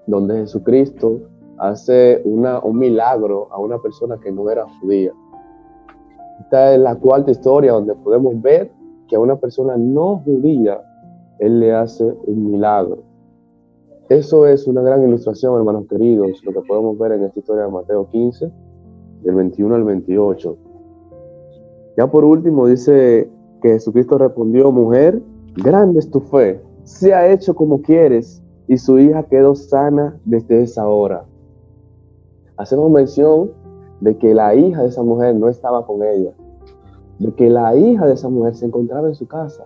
donde 0.06 0.38
Jesucristo 0.38 1.20
hace 1.58 2.20
una, 2.24 2.58
un 2.60 2.78
milagro 2.78 3.48
a 3.50 3.58
una 3.58 3.78
persona 3.78 4.18
que 4.18 4.30
no 4.32 4.50
era 4.50 4.66
judía. 4.80 5.12
Esta 6.40 6.74
es 6.74 6.80
la 6.80 6.94
cuarta 6.96 7.30
historia 7.30 7.72
donde 7.72 7.94
podemos 7.94 8.40
ver 8.40 8.70
que 9.08 9.16
a 9.16 9.20
una 9.20 9.36
persona 9.36 9.76
no 9.76 10.18
judía 10.24 10.80
Él 11.38 11.60
le 11.60 11.72
hace 11.72 12.04
un 12.26 12.50
milagro. 12.50 13.02
Eso 14.08 14.46
es 14.46 14.66
una 14.66 14.82
gran 14.82 15.06
ilustración, 15.06 15.56
hermanos 15.56 15.86
queridos, 15.88 16.42
lo 16.44 16.52
que 16.52 16.66
podemos 16.66 16.98
ver 16.98 17.12
en 17.12 17.24
esta 17.24 17.38
historia 17.38 17.64
de 17.64 17.70
Mateo 17.70 18.08
15, 18.08 18.50
del 19.22 19.34
21 19.34 19.74
al 19.74 19.84
28. 19.84 20.56
Ya 21.96 22.10
por 22.10 22.24
último 22.24 22.66
dice 22.66 23.30
que 23.62 23.68
Jesucristo 23.68 24.18
respondió, 24.18 24.72
mujer, 24.72 25.22
grande 25.56 26.00
es 26.00 26.10
tu 26.10 26.20
fe, 26.20 26.60
se 26.84 27.14
ha 27.14 27.30
hecho 27.30 27.54
como 27.54 27.82
quieres, 27.82 28.42
y 28.66 28.78
su 28.78 28.98
hija 28.98 29.24
quedó 29.24 29.54
sana 29.54 30.18
desde 30.24 30.62
esa 30.62 30.88
hora. 30.88 31.24
Hacemos 32.56 32.90
mención 32.90 33.50
de 34.00 34.16
que 34.16 34.34
la 34.34 34.54
hija 34.54 34.82
de 34.82 34.88
esa 34.88 35.02
mujer 35.02 35.34
no 35.36 35.48
estaba 35.48 35.86
con 35.86 36.02
ella, 36.02 36.32
de 37.18 37.32
que 37.32 37.50
la 37.50 37.76
hija 37.76 38.06
de 38.06 38.14
esa 38.14 38.28
mujer 38.28 38.54
se 38.54 38.66
encontraba 38.66 39.08
en 39.08 39.14
su 39.14 39.26
casa. 39.26 39.64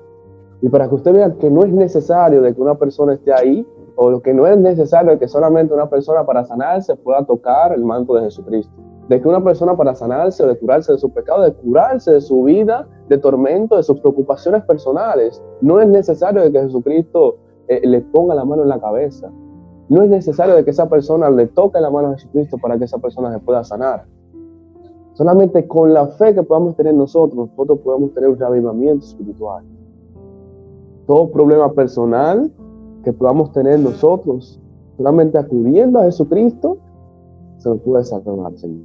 Y 0.61 0.69
para 0.69 0.89
que 0.89 0.95
usted 0.95 1.13
vea 1.13 1.35
que 1.35 1.51
no 1.51 1.63
es 1.63 1.73
necesario 1.73 2.43
de 2.43 2.55
que 2.55 2.61
una 2.61 2.75
persona 2.75 3.15
esté 3.15 3.33
ahí 3.33 3.67
o 3.97 4.11
lo 4.11 4.21
que 4.21 4.35
no 4.35 4.47
es 4.47 4.59
necesario 4.59 5.19
que 5.19 5.29
solamente 5.29 5.73
una 5.73 5.89
persona 5.89 6.25
para 6.25 6.45
sanarse 6.45 6.97
pueda 6.97 7.25
tocar 7.25 7.73
el 7.73 7.85
manto 7.85 8.15
de 8.15 8.23
Jesucristo. 8.23 8.73
De 9.09 9.21
que 9.21 9.29
una 9.29 9.45
persona 9.45 9.77
para 9.77 9.95
sanarse 9.95 10.43
o 10.43 10.49
de 10.49 10.59
curarse 10.59 10.93
de 10.93 10.99
su 10.99 11.13
pecado, 11.13 11.43
de 11.43 11.53
curarse 11.53 12.13
de 12.13 12.21
su 12.21 12.43
vida, 12.43 12.89
de 13.09 13.19
tormento, 13.19 13.77
de 13.77 13.83
sus 13.83 14.01
preocupaciones 14.01 14.65
personales, 14.65 15.43
no 15.61 15.81
es 15.81 15.89
necesario 15.89 16.43
de 16.43 16.51
que 16.51 16.61
Jesucristo 16.61 17.37
eh, 17.69 17.87
le 17.87 18.01
ponga 18.01 18.35
la 18.35 18.45
mano 18.45 18.63
en 18.63 18.69
la 18.71 18.81
cabeza. 18.81 19.31
No 19.91 20.03
es 20.03 20.09
necesario 20.09 20.55
de 20.55 20.65
que 20.65 20.71
esa 20.71 20.89
persona 20.89 21.29
le 21.29 21.47
toque 21.47 21.79
la 21.79 21.91
mano 21.91 22.09
a 22.09 22.15
Jesucristo 22.15 22.57
para 22.57 22.79
que 22.79 22.85
esa 22.85 22.99
persona 22.99 23.33
se 23.33 23.39
pueda 23.41 23.63
sanar. 23.63 24.07
Solamente 25.15 25.67
con 25.67 25.95
la 25.95 26.09
fe 26.09 26.35
que 26.35 26.43
podamos 26.43 26.77
tener 26.77 26.95
nosotros, 26.95 27.49
nosotros 27.49 27.79
podemos 27.81 28.13
tener 28.15 28.31
un 28.31 28.39
reavivamiento 28.39 29.07
espiritual. 29.07 29.65
todo 31.07 31.31
problema 31.31 31.71
personal 31.73 32.51
que 33.05 33.13
podamos 33.13 33.53
tener 33.53 33.79
nosotros, 33.79 34.59
solamente 34.97 35.37
acudiendo 35.37 35.99
a 35.99 36.05
Jesucristo, 36.05 36.79
se 37.59 37.69
nos 37.69 37.81
puede 37.81 38.05
salvar, 38.05 38.57
Señor. 38.57 38.83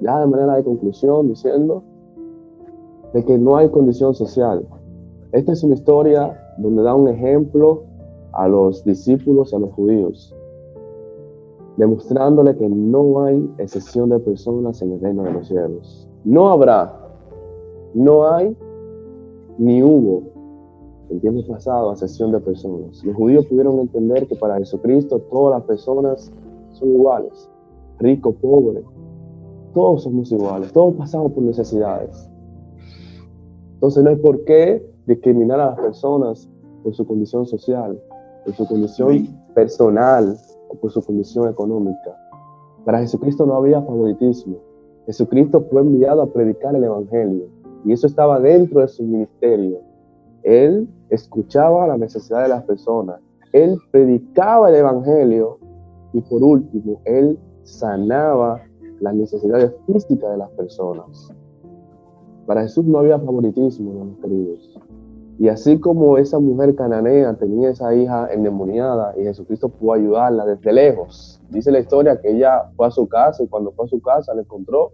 Ya 0.00 0.18
de 0.18 0.26
manera 0.26 0.56
de 0.56 0.64
conclusión, 0.64 1.28
diciendo 1.28 1.82
de 3.12 3.24
que 3.24 3.36
no 3.36 3.56
hay 3.56 3.68
condición 3.68 4.14
social. 4.14 4.66
Esta 5.32 5.52
es 5.52 5.62
una 5.62 5.74
historia 5.74 6.40
donde 6.58 6.82
da 6.82 6.94
un 6.94 7.08
ejemplo 7.08 7.82
a 8.32 8.48
los 8.48 8.82
discípulos 8.84 9.52
y 9.52 9.56
a 9.56 9.58
los 9.58 9.72
judíos, 9.72 10.34
demostrándole 11.80 12.54
que 12.56 12.68
no 12.68 13.24
hay 13.24 13.50
excepción 13.56 14.10
de 14.10 14.18
personas 14.18 14.82
en 14.82 14.92
el 14.92 15.00
reino 15.00 15.22
de 15.22 15.32
los 15.32 15.48
cielos. 15.48 16.06
No 16.24 16.50
habrá, 16.50 16.94
no 17.94 18.30
hay, 18.30 18.54
ni 19.56 19.82
hubo 19.82 20.24
en 21.08 21.20
tiempos 21.20 21.46
pasados 21.46 22.02
excepción 22.02 22.32
de 22.32 22.40
personas. 22.40 23.02
Los 23.02 23.16
judíos 23.16 23.46
pudieron 23.46 23.80
entender 23.80 24.28
que 24.28 24.36
para 24.36 24.58
Jesucristo 24.58 25.20
todas 25.30 25.58
las 25.58 25.66
personas 25.66 26.30
son 26.72 26.90
iguales, 26.90 27.50
rico, 27.98 28.32
pobre, 28.32 28.84
todos 29.72 30.02
somos 30.02 30.30
iguales, 30.30 30.70
todos 30.72 30.94
pasamos 30.96 31.32
por 31.32 31.42
necesidades. 31.44 32.30
Entonces 33.72 34.04
no 34.04 34.10
hay 34.10 34.16
por 34.16 34.44
qué 34.44 34.86
discriminar 35.06 35.58
a 35.60 35.70
las 35.70 35.80
personas 35.80 36.50
por 36.82 36.94
su 36.94 37.06
condición 37.06 37.46
social, 37.46 37.98
por 38.44 38.54
su 38.54 38.66
condición 38.66 39.28
personal 39.54 40.36
por 40.80 40.90
su 40.90 41.02
condición 41.02 41.48
económica. 41.48 42.16
Para 42.84 43.00
Jesucristo 43.00 43.46
no 43.46 43.54
había 43.54 43.82
favoritismo. 43.82 44.56
Jesucristo 45.06 45.66
fue 45.70 45.82
enviado 45.82 46.22
a 46.22 46.32
predicar 46.32 46.74
el 46.74 46.84
Evangelio 46.84 47.46
y 47.84 47.92
eso 47.92 48.06
estaba 48.06 48.38
dentro 48.40 48.80
de 48.80 48.88
su 48.88 49.02
ministerio. 49.02 49.80
Él 50.42 50.88
escuchaba 51.08 51.86
la 51.86 51.96
necesidad 51.96 52.42
de 52.42 52.48
las 52.48 52.64
personas, 52.64 53.20
él 53.52 53.76
predicaba 53.90 54.70
el 54.70 54.76
Evangelio 54.76 55.58
y 56.12 56.20
por 56.22 56.42
último, 56.42 57.00
él 57.04 57.38
sanaba 57.62 58.60
las 59.00 59.14
necesidades 59.14 59.72
físicas 59.86 60.30
de 60.30 60.38
las 60.38 60.50
personas. 60.50 61.32
Para 62.46 62.62
Jesús 62.62 62.84
no 62.84 62.98
había 62.98 63.18
favoritismo, 63.18 64.04
mis 64.04 64.18
queridos. 64.18 64.80
Y 65.40 65.48
así 65.48 65.80
como 65.80 66.18
esa 66.18 66.38
mujer 66.38 66.74
cananea 66.74 67.32
tenía 67.32 67.70
esa 67.70 67.94
hija 67.94 68.30
endemoniada 68.30 69.14
y 69.16 69.22
Jesucristo 69.22 69.70
pudo 69.70 69.94
ayudarla 69.94 70.44
desde 70.44 70.70
lejos. 70.70 71.40
Dice 71.48 71.72
la 71.72 71.80
historia 71.80 72.20
que 72.20 72.30
ella 72.30 72.70
fue 72.76 72.88
a 72.88 72.90
su 72.90 73.08
casa 73.08 73.42
y 73.42 73.48
cuando 73.48 73.72
fue 73.72 73.86
a 73.86 73.88
su 73.88 74.02
casa 74.02 74.34
le 74.34 74.42
encontró 74.42 74.92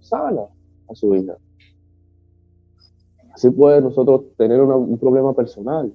sana 0.00 0.46
a 0.88 0.94
su 0.94 1.14
hija. 1.14 1.36
Así 3.34 3.50
puede 3.50 3.82
nosotros 3.82 4.22
tener 4.38 4.62
un 4.62 4.96
problema 4.96 5.34
personal, 5.34 5.92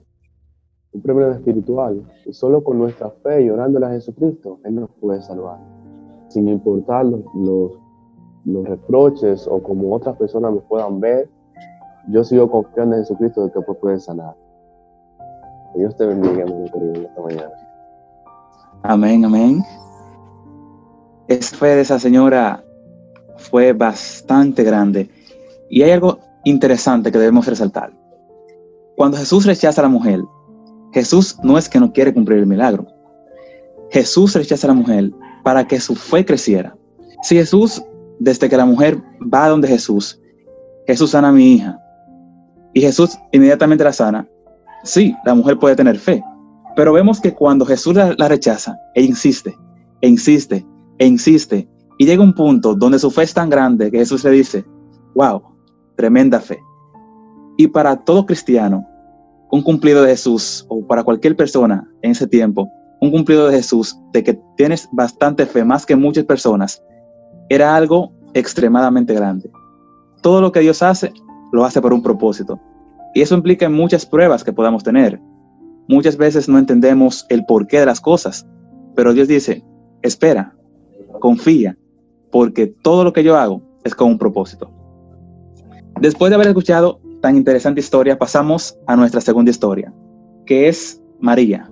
un 0.91 1.01
problema 1.01 1.33
espiritual, 1.33 2.03
y 2.23 2.33
solo 2.33 2.63
con 2.63 2.77
nuestra 2.77 3.09
fe 3.23 3.45
y 3.45 3.49
orándole 3.49 3.87
a 3.87 3.89
Jesucristo, 3.89 4.59
Él 4.63 4.75
nos 4.75 4.91
puede 5.01 5.23
salvar, 5.23 5.57
sin 6.27 6.47
importar 6.49 7.03
los, 7.03 7.21
los, 8.45 8.63
reproches 8.63 9.47
o 9.47 9.61
como 9.63 9.95
otras 9.95 10.15
personas 10.17 10.53
me 10.53 10.59
puedan 10.59 10.99
ver, 10.99 11.31
yo 12.07 12.23
sigo 12.23 12.49
confiando 12.49 12.95
en 12.95 13.01
Jesucristo 13.03 13.45
de 13.45 13.51
que 13.51 13.61
puede 13.61 13.99
sanar. 13.99 14.35
Que 15.73 15.79
Dios 15.79 15.95
te 15.97 16.05
bendiga, 16.05 16.45
mi 16.45 16.69
querido, 16.69 16.93
esta 16.93 17.21
mañana. 17.21 17.51
Amén, 18.83 19.25
amén. 19.25 19.63
Esa 21.27 21.57
fe 21.57 21.67
de 21.67 21.81
esa 21.81 21.99
señora 21.99 22.63
fue 23.35 23.73
bastante 23.73 24.63
grande. 24.63 25.09
Y 25.69 25.83
hay 25.83 25.91
algo 25.91 26.19
interesante 26.45 27.11
que 27.11 27.17
debemos 27.17 27.45
resaltar. 27.45 27.91
Cuando 28.95 29.17
Jesús 29.17 29.45
rechaza 29.45 29.81
a 29.81 29.83
la 29.83 29.89
mujer, 29.89 30.21
Jesús 30.93 31.37
no 31.43 31.57
es 31.57 31.67
que 31.67 31.79
no 31.79 31.91
quiere 31.91 32.13
cumplir 32.13 32.39
el 32.39 32.47
milagro. 32.47 32.87
Jesús 33.91 34.33
rechaza 34.33 34.67
a 34.67 34.69
la 34.69 34.73
mujer 34.73 35.11
para 35.43 35.67
que 35.67 35.79
su 35.79 35.95
fe 35.95 36.25
creciera. 36.25 36.75
Si 37.23 37.35
Jesús, 37.35 37.83
desde 38.19 38.49
que 38.49 38.57
la 38.57 38.65
mujer 38.65 39.01
va 39.21 39.49
donde 39.49 39.67
Jesús, 39.67 40.21
Jesús 40.87 41.11
sana 41.11 41.29
a 41.29 41.31
mi 41.33 41.55
hija, 41.55 41.79
y 42.77 42.81
Jesús 42.81 43.17
inmediatamente 43.31 43.83
la 43.83 43.91
sana, 43.91 44.27
sí, 44.83 45.15
la 45.25 45.33
mujer 45.33 45.57
puede 45.57 45.75
tener 45.75 45.97
fe, 45.97 46.23
pero 46.75 46.93
vemos 46.93 47.19
que 47.19 47.33
cuando 47.33 47.65
Jesús 47.65 47.95
la, 47.95 48.27
rechaza, 48.27 48.77
ella 48.93 49.07
insiste, 49.07 49.57
e 50.01 50.07
insiste, 50.07 50.63
e 50.99 51.07
insiste, 51.07 51.67
y 51.97 52.05
llega 52.05 52.21
un 52.21 52.35
punto 52.35 52.75
donde 52.75 52.99
su 52.99 53.09
fe 53.09 53.23
es 53.23 53.33
tan 53.33 53.49
grande 53.49 53.89
que 53.89 53.97
Jesús 53.97 54.23
le 54.23 54.29
dice, 54.29 54.63
wow, 55.15 55.41
tremenda 55.95 56.39
fe. 56.39 56.59
Y 57.57 57.67
para 57.67 57.95
todo 57.95 58.27
cristiano, 58.27 58.87
un 59.49 59.63
cumplido 59.63 60.03
de 60.03 60.09
Jesús, 60.09 60.63
o 60.69 60.85
para 60.85 61.03
cualquier 61.03 61.35
persona 61.35 61.89
en 62.03 62.11
ese 62.11 62.27
tiempo, 62.27 62.69
un 63.01 63.09
cumplido 63.09 63.47
de 63.47 63.55
Jesús, 63.55 63.97
de 64.13 64.23
que 64.23 64.39
tienes 64.55 64.87
bastante 64.91 65.47
fe, 65.47 65.65
más 65.65 65.83
que 65.83 65.95
muchas 65.95 66.25
personas, 66.25 66.79
era 67.49 67.75
algo 67.75 68.13
extremadamente 68.35 69.15
grande. 69.15 69.49
Todo 70.21 70.41
lo 70.41 70.51
que 70.51 70.59
Dios 70.59 70.83
hace, 70.83 71.11
lo 71.51 71.65
hace 71.65 71.81
por 71.81 71.93
un 71.93 72.01
propósito. 72.01 72.59
Y 73.13 73.21
eso 73.21 73.35
implica 73.35 73.69
muchas 73.69 74.05
pruebas 74.05 74.43
que 74.43 74.53
podamos 74.53 74.83
tener. 74.83 75.19
Muchas 75.87 76.17
veces 76.17 76.49
no 76.49 76.59
entendemos 76.59 77.25
el 77.29 77.45
porqué 77.45 77.79
de 77.79 77.85
las 77.85 78.01
cosas, 78.01 78.45
pero 78.95 79.13
Dios 79.13 79.27
dice, 79.27 79.63
espera, 80.01 80.53
confía, 81.19 81.77
porque 82.31 82.67
todo 82.67 83.03
lo 83.03 83.13
que 83.13 83.23
yo 83.23 83.37
hago 83.37 83.61
es 83.83 83.95
con 83.95 84.09
un 84.09 84.17
propósito. 84.17 84.71
Después 85.99 86.29
de 86.29 86.35
haber 86.35 86.47
escuchado 86.47 86.99
tan 87.21 87.37
interesante 87.37 87.79
historia, 87.79 88.19
pasamos 88.19 88.77
a 88.85 88.95
nuestra 88.95 89.21
segunda 89.21 89.49
historia, 89.49 89.93
que 90.45 90.67
es 90.67 91.01
María. 91.19 91.71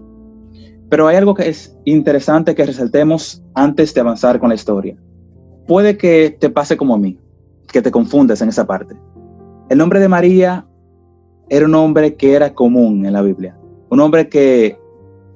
Pero 0.90 1.08
hay 1.08 1.18
algo 1.18 1.34
que 1.34 1.50
es 1.50 1.78
interesante 1.86 2.56
que 2.56 2.66
resaltemos 2.66 3.44
antes 3.54 3.94
de 3.94 4.02
avanzar 4.02 4.40
con 4.40 4.50
la 4.50 4.56
historia. 4.56 4.98
Puede 5.68 5.98
que 5.98 6.36
te 6.40 6.50
pase 6.50 6.78
como 6.78 6.96
a 6.96 6.98
mí, 6.98 7.20
que 7.72 7.82
te 7.82 7.92
confundas 7.92 8.42
en 8.42 8.50
esa 8.50 8.66
parte. 8.66 8.96
El 9.68 9.80
nombre 9.80 10.00
de 10.00 10.08
María 10.08 10.68
era 11.50 11.66
un 11.66 11.72
nombre 11.72 12.16
que 12.16 12.34
era 12.34 12.54
común 12.54 13.04
en 13.06 13.14
la 13.14 13.24
Biblia. 13.24 13.58
Un 13.90 13.98
nombre 13.98 14.30
que 14.30 14.78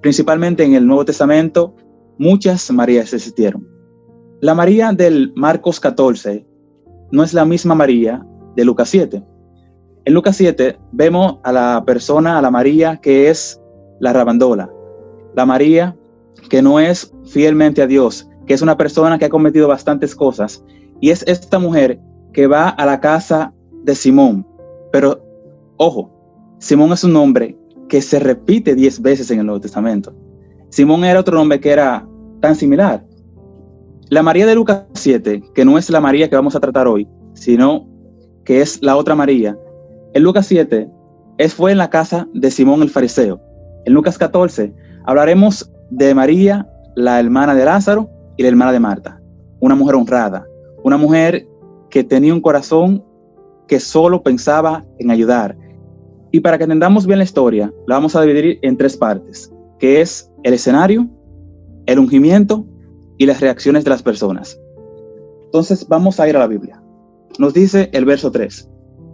principalmente 0.01 0.63
en 0.63 0.75
el 0.75 0.85
Nuevo 0.85 1.03
Testamento 1.03 1.75
muchas 2.19 2.69
Marías 2.71 3.11
existieron. 3.11 3.67
La 4.39 4.53
María 4.53 4.91
del 4.91 5.33
Marcos 5.35 5.79
14 5.79 6.45
no 7.11 7.23
es 7.23 7.33
la 7.33 7.43
misma 7.43 7.73
María 7.73 8.23
de 8.55 8.65
Lucas 8.65 8.89
7. 8.89 9.23
En 10.05 10.13
Lucas 10.13 10.35
7 10.35 10.77
vemos 10.91 11.39
a 11.43 11.51
la 11.51 11.83
persona, 11.85 12.37
a 12.37 12.41
la 12.41 12.51
María 12.51 12.97
que 12.97 13.29
es 13.29 13.59
la 13.99 14.13
rabandola, 14.13 14.69
la 15.35 15.45
María 15.47 15.97
que 16.49 16.61
no 16.61 16.79
es 16.79 17.11
fielmente 17.25 17.81
a 17.81 17.87
Dios, 17.87 18.29
que 18.45 18.53
es 18.53 18.61
una 18.61 18.77
persona 18.77 19.17
que 19.17 19.25
ha 19.25 19.29
cometido 19.29 19.67
bastantes 19.67 20.15
cosas, 20.15 20.63
y 21.01 21.09
es 21.09 21.23
esta 21.27 21.57
mujer 21.57 21.99
que 22.31 22.47
va 22.47 22.69
a 22.69 22.85
la 22.85 22.99
casa 22.99 23.53
de 23.83 23.95
Simón. 23.95 24.45
Pero, 24.91 25.21
ojo, 25.77 26.11
Simón 26.59 26.91
es 26.91 27.03
un 27.03 27.13
nombre 27.13 27.57
que 27.87 28.01
se 28.01 28.19
repite 28.19 28.75
diez 28.75 29.01
veces 29.01 29.31
en 29.31 29.39
el 29.39 29.45
Nuevo 29.45 29.61
Testamento. 29.61 30.13
Simón 30.69 31.03
era 31.03 31.19
otro 31.19 31.35
nombre 31.35 31.59
que 31.59 31.71
era 31.71 32.07
tan 32.39 32.55
similar. 32.55 33.05
La 34.09 34.23
María 34.23 34.45
de 34.45 34.55
Lucas 34.55 34.85
7, 34.93 35.43
que 35.53 35.65
no 35.65 35.77
es 35.77 35.89
la 35.89 36.01
María 36.01 36.29
que 36.29 36.35
vamos 36.35 36.55
a 36.55 36.59
tratar 36.59 36.87
hoy, 36.87 37.07
sino 37.33 37.87
que 38.43 38.61
es 38.61 38.81
la 38.81 38.95
otra 38.95 39.15
María, 39.15 39.57
en 40.13 40.23
Lucas 40.23 40.47
7 40.47 40.89
es, 41.37 41.53
fue 41.53 41.71
en 41.71 41.77
la 41.77 41.91
casa 41.91 42.27
de 42.33 42.49
Simón 42.49 42.81
el 42.81 42.89
fariseo. 42.89 43.39
En 43.85 43.93
Lucas 43.93 44.17
14 44.17 44.73
hablaremos 45.05 45.71
de 45.91 46.15
María, 46.15 46.67
la 46.95 47.19
hermana 47.19 47.53
de 47.53 47.65
Lázaro 47.65 48.09
y 48.35 48.41
la 48.41 48.49
hermana 48.49 48.71
de 48.71 48.79
Marta, 48.79 49.21
una 49.59 49.75
mujer 49.75 49.95
honrada, 49.95 50.47
una 50.83 50.97
mujer 50.97 51.47
que 51.91 52.03
tenía 52.03 52.33
un 52.33 52.41
corazón 52.41 53.05
que 53.69 53.79
solo 53.79 54.21
pensaba 54.21 54.83
en 54.97 55.11
ayudar. 55.11 55.55
Y 56.31 56.41
para 56.41 56.57
que 56.57 56.65
entendamos 56.65 57.05
bien 57.05 57.19
la 57.19 57.23
historia, 57.23 57.71
la 57.87 57.95
vamos 57.95 58.15
a 58.15 58.21
dividir 58.23 58.59
en 58.63 58.75
tres 58.75 58.97
partes, 58.97 59.53
que 59.77 60.01
es 60.01 60.29
el 60.43 60.55
escenario, 60.55 61.07
el 61.85 61.99
ungimiento 61.99 62.65
y 63.17 63.25
las 63.25 63.39
reacciones 63.39 63.83
de 63.83 63.91
las 63.91 64.03
personas. 64.03 64.59
Entonces 65.45 65.87
vamos 65.87 66.19
a 66.19 66.27
ir 66.27 66.35
a 66.35 66.39
la 66.39 66.47
Biblia. 66.47 66.81
Nos 67.37 67.53
dice 67.53 67.89
el 67.93 68.05
verso 68.05 68.31
3. 68.31 68.69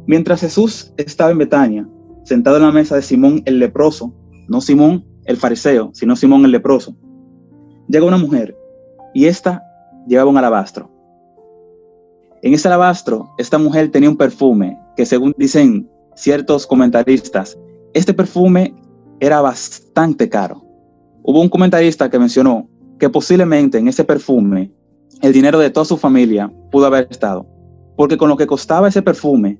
Mientras 0.07 0.41
Jesús 0.41 0.93
estaba 0.97 1.31
en 1.31 1.37
Betania, 1.37 1.87
sentado 2.23 2.57
en 2.57 2.63
la 2.63 2.71
mesa 2.71 2.95
de 2.95 3.01
Simón 3.01 3.41
el 3.45 3.59
leproso, 3.59 4.13
no 4.47 4.61
Simón 4.61 5.05
el 5.25 5.37
fariseo, 5.37 5.91
sino 5.93 6.15
Simón 6.15 6.45
el 6.45 6.51
leproso, 6.51 6.95
llega 7.87 8.05
una 8.05 8.17
mujer 8.17 8.57
y 9.13 9.25
ésta 9.25 9.63
llevaba 10.07 10.29
un 10.29 10.37
alabastro 10.37 10.94
en 12.45 12.53
ese 12.53 12.67
alabastro, 12.67 13.33
esta 13.39 13.57
mujer 13.57 13.89
tenía 13.89 14.07
un 14.07 14.17
perfume 14.17 14.77
que 14.95 15.07
según 15.07 15.33
dicen 15.35 15.89
ciertos 16.13 16.67
comentaristas, 16.67 17.57
este 17.95 18.13
perfume 18.13 18.75
era 19.19 19.41
bastante 19.41 20.29
caro. 20.29 20.63
Hubo 21.23 21.41
un 21.41 21.49
comentarista 21.49 22.07
que 22.07 22.19
mencionó 22.19 22.69
que 22.99 23.09
posiblemente 23.09 23.79
en 23.79 23.87
ese 23.87 24.03
perfume 24.03 24.71
el 25.23 25.33
dinero 25.33 25.57
de 25.57 25.71
toda 25.71 25.85
su 25.85 25.97
familia 25.97 26.53
pudo 26.71 26.85
haber 26.85 27.07
estado, 27.09 27.47
porque 27.97 28.15
con 28.15 28.29
lo 28.29 28.37
que 28.37 28.45
costaba 28.45 28.89
ese 28.89 29.01
perfume 29.01 29.59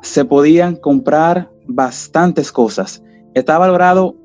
se 0.00 0.24
podían 0.24 0.76
comprar 0.76 1.50
bastantes 1.68 2.50
cosas. 2.50 3.02
Está 3.34 3.58
valorado 3.58 4.16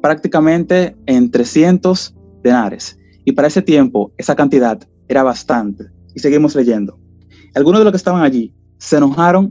prácticamente 0.00 0.96
en 1.06 1.28
300 1.28 2.14
denares. 2.44 2.96
Y 3.24 3.32
para 3.32 3.48
ese 3.48 3.62
tiempo, 3.62 4.12
esa 4.16 4.36
cantidad 4.36 4.78
era 5.08 5.24
bastante. 5.24 5.86
Y 6.14 6.20
seguimos 6.20 6.54
leyendo. 6.54 7.00
Algunos 7.58 7.80
de 7.80 7.86
los 7.86 7.92
que 7.92 7.96
estaban 7.96 8.22
allí 8.22 8.54
se 8.76 8.98
enojaron 8.98 9.50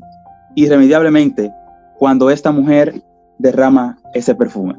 irremediablemente 0.56 1.52
cuando 2.00 2.30
esta 2.30 2.54
mujer 2.54 3.04
derrama 3.38 3.98
ese 4.14 4.34
perfume. 4.34 4.78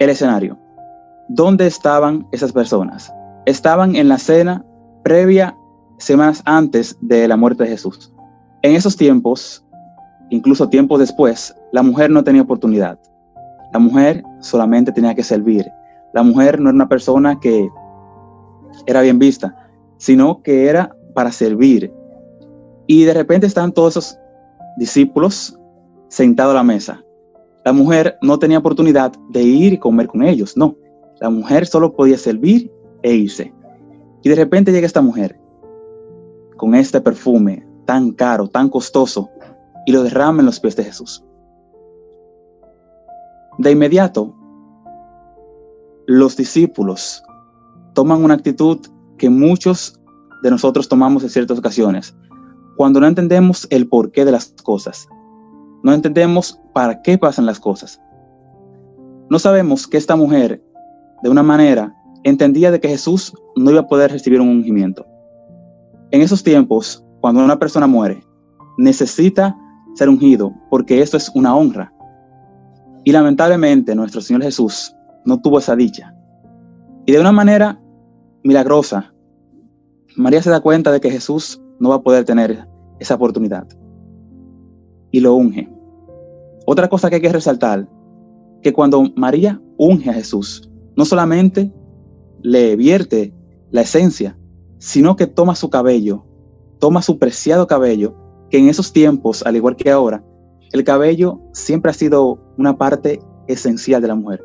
El 0.00 0.10
escenario. 0.10 0.58
¿Dónde 1.28 1.68
estaban 1.68 2.26
esas 2.32 2.50
personas? 2.50 3.14
Estaban 3.46 3.94
en 3.94 4.08
la 4.08 4.18
cena 4.18 4.64
previa, 5.04 5.56
semanas 5.98 6.42
antes 6.44 6.98
de 7.00 7.28
la 7.28 7.36
muerte 7.36 7.62
de 7.62 7.70
Jesús. 7.70 8.12
En 8.62 8.74
esos 8.74 8.96
tiempos, 8.96 9.64
incluso 10.30 10.68
tiempo 10.68 10.98
después, 10.98 11.54
la 11.70 11.84
mujer 11.84 12.10
no 12.10 12.24
tenía 12.24 12.42
oportunidad. 12.42 12.98
La 13.72 13.78
mujer 13.78 14.24
solamente 14.40 14.90
tenía 14.90 15.14
que 15.14 15.22
servir. 15.22 15.70
La 16.14 16.24
mujer 16.24 16.58
no 16.58 16.70
era 16.70 16.74
una 16.74 16.88
persona 16.88 17.38
que 17.38 17.68
era 18.86 19.02
bien 19.02 19.20
vista, 19.20 19.54
sino 19.98 20.42
que 20.42 20.66
era 20.66 20.90
para 21.14 21.30
servir. 21.30 21.99
Y 22.90 23.04
de 23.04 23.14
repente 23.14 23.46
están 23.46 23.70
todos 23.70 23.96
esos 23.96 24.18
discípulos 24.76 25.56
sentados 26.08 26.50
a 26.50 26.56
la 26.56 26.64
mesa. 26.64 27.04
La 27.64 27.72
mujer 27.72 28.18
no 28.20 28.36
tenía 28.36 28.58
oportunidad 28.58 29.12
de 29.28 29.44
ir 29.44 29.74
y 29.74 29.78
comer 29.78 30.08
con 30.08 30.24
ellos, 30.24 30.56
no. 30.56 30.74
La 31.20 31.30
mujer 31.30 31.68
solo 31.68 31.94
podía 31.94 32.18
servir 32.18 32.68
e 33.04 33.14
irse. 33.14 33.54
Y 34.24 34.28
de 34.28 34.34
repente 34.34 34.72
llega 34.72 34.88
esta 34.88 35.02
mujer 35.02 35.38
con 36.56 36.74
este 36.74 37.00
perfume 37.00 37.64
tan 37.84 38.10
caro, 38.10 38.48
tan 38.48 38.68
costoso, 38.68 39.30
y 39.86 39.92
lo 39.92 40.02
derrama 40.02 40.40
en 40.40 40.46
los 40.46 40.58
pies 40.58 40.74
de 40.74 40.82
Jesús. 40.82 41.24
De 43.58 43.70
inmediato, 43.70 44.34
los 46.08 46.36
discípulos 46.36 47.22
toman 47.94 48.24
una 48.24 48.34
actitud 48.34 48.80
que 49.16 49.30
muchos 49.30 50.00
de 50.42 50.50
nosotros 50.50 50.88
tomamos 50.88 51.22
en 51.22 51.30
ciertas 51.30 51.56
ocasiones, 51.60 52.16
cuando 52.80 52.98
no 52.98 53.06
entendemos 53.06 53.66
el 53.68 53.86
porqué 53.86 54.24
de 54.24 54.32
las 54.32 54.54
cosas, 54.62 55.06
no 55.82 55.92
entendemos 55.92 56.58
para 56.72 57.02
qué 57.02 57.18
pasan 57.18 57.44
las 57.44 57.60
cosas. 57.60 58.00
No 59.28 59.38
sabemos 59.38 59.86
que 59.86 59.98
esta 59.98 60.16
mujer, 60.16 60.64
de 61.22 61.28
una 61.28 61.42
manera, 61.42 61.94
entendía 62.24 62.70
de 62.70 62.80
que 62.80 62.88
Jesús 62.88 63.34
no 63.54 63.70
iba 63.70 63.80
a 63.80 63.86
poder 63.86 64.10
recibir 64.10 64.40
un 64.40 64.48
ungimiento. 64.48 65.06
En 66.10 66.22
esos 66.22 66.42
tiempos, 66.42 67.04
cuando 67.20 67.44
una 67.44 67.58
persona 67.58 67.86
muere, 67.86 68.24
necesita 68.78 69.54
ser 69.94 70.08
ungido 70.08 70.50
porque 70.70 71.02
esto 71.02 71.18
es 71.18 71.30
una 71.34 71.54
honra. 71.54 71.92
Y 73.04 73.12
lamentablemente 73.12 73.94
nuestro 73.94 74.22
Señor 74.22 74.42
Jesús 74.42 74.96
no 75.26 75.38
tuvo 75.38 75.58
esa 75.58 75.76
dicha. 75.76 76.14
Y 77.04 77.12
de 77.12 77.20
una 77.20 77.32
manera 77.32 77.78
milagrosa, 78.42 79.12
María 80.16 80.42
se 80.42 80.48
da 80.48 80.60
cuenta 80.60 80.90
de 80.90 81.00
que 81.02 81.10
Jesús 81.10 81.60
no 81.80 81.88
va 81.88 81.96
a 81.96 82.02
poder 82.02 82.24
tener 82.24 82.68
esa 83.00 83.16
oportunidad. 83.16 83.66
Y 85.10 85.18
lo 85.18 85.34
unge. 85.34 85.68
Otra 86.66 86.88
cosa 86.88 87.08
que 87.08 87.16
hay 87.16 87.22
que 87.22 87.32
resaltar, 87.32 87.88
que 88.62 88.72
cuando 88.72 89.02
María 89.16 89.60
unge 89.76 90.10
a 90.10 90.14
Jesús, 90.14 90.70
no 90.96 91.04
solamente 91.04 91.72
le 92.42 92.76
vierte 92.76 93.34
la 93.70 93.80
esencia, 93.80 94.38
sino 94.78 95.16
que 95.16 95.26
toma 95.26 95.54
su 95.54 95.70
cabello, 95.70 96.24
toma 96.78 97.02
su 97.02 97.18
preciado 97.18 97.66
cabello, 97.66 98.14
que 98.50 98.58
en 98.58 98.68
esos 98.68 98.92
tiempos, 98.92 99.42
al 99.44 99.56
igual 99.56 99.76
que 99.76 99.90
ahora, 99.90 100.24
el 100.72 100.84
cabello 100.84 101.40
siempre 101.52 101.90
ha 101.90 101.94
sido 101.94 102.38
una 102.56 102.76
parte 102.76 103.20
esencial 103.48 104.02
de 104.02 104.08
la 104.08 104.14
mujer. 104.14 104.44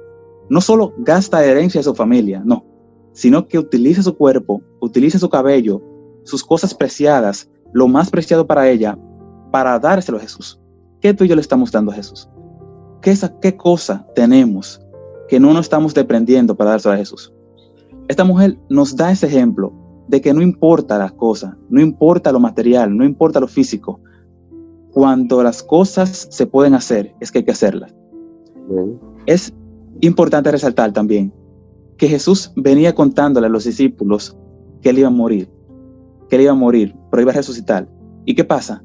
No 0.50 0.62
solo 0.62 0.94
gasta 1.00 1.44
herencia 1.46 1.80
de 1.80 1.84
su 1.84 1.96
familia, 1.96 2.42
no, 2.46 2.66
sino 3.14 3.48
que 3.48 3.60
utiliza 3.60 4.04
su 4.04 4.16
cuerpo, 4.16 4.62
utiliza 4.80 5.20
su 5.20 5.30
cabello, 5.30 5.82
sus 6.26 6.44
cosas 6.44 6.74
preciadas, 6.74 7.50
lo 7.72 7.88
más 7.88 8.10
preciado 8.10 8.46
para 8.46 8.70
ella, 8.70 8.98
para 9.52 9.80
dárselo 9.80 10.18
a 10.18 10.22
Jesús. 10.22 10.60
¿Qué 11.00 11.14
tú 11.14 11.24
y 11.24 11.28
yo 11.28 11.36
le 11.36 11.42
estamos 11.42 11.72
dando 11.72 11.92
a 11.92 11.96
Jesús? 11.96 12.30
¿Qué, 13.02 13.12
esa, 13.12 13.40
qué 13.40 13.56
cosa 13.56 14.06
tenemos 14.16 14.82
que 15.30 15.40
no 15.40 15.54
nos 15.54 15.66
estamos 15.68 15.94
deprendiendo 15.94 16.56
para 16.56 16.72
dárselo 16.72 16.96
a 16.96 16.98
Jesús? 16.98 17.34
Esta 18.08 18.24
mujer 18.24 18.58
nos 18.70 18.96
da 18.96 19.12
ese 19.12 19.28
ejemplo 19.28 19.74
de 20.08 20.22
que 20.22 20.34
no 20.34 20.42
importa 20.42 20.98
las 20.98 21.12
cosas, 21.14 21.56
no 21.70 21.82
importa 21.82 22.32
lo 22.32 22.40
material, 22.40 22.96
no 22.96 23.06
importa 23.06 23.40
lo 23.40 23.48
físico. 23.48 24.00
Cuando 24.92 25.44
las 25.44 25.64
cosas 25.64 26.28
se 26.30 26.46
pueden 26.46 26.74
hacer, 26.74 27.16
es 27.20 27.32
que 27.32 27.40
hay 27.40 27.46
que 27.46 27.52
hacerlas. 27.52 27.94
Es 29.26 29.54
importante 30.02 30.52
resaltar 30.52 30.94
también 30.94 31.34
que 31.98 32.08
Jesús 32.08 32.52
venía 32.56 32.94
contándole 32.94 33.48
a 33.48 33.50
los 33.50 33.64
discípulos 33.64 34.38
que 34.82 34.90
él 34.90 35.00
iba 35.00 35.08
a 35.08 35.12
morir, 35.12 35.50
que 36.30 36.36
él 36.36 36.44
iba 36.44 36.52
a 36.52 36.56
morir, 36.56 36.96
pero 37.12 37.22
iba 37.22 37.32
a 37.32 37.36
resucitar. 37.36 37.88
¿Y 38.26 38.36
qué 38.36 38.44
pasa? 38.44 38.84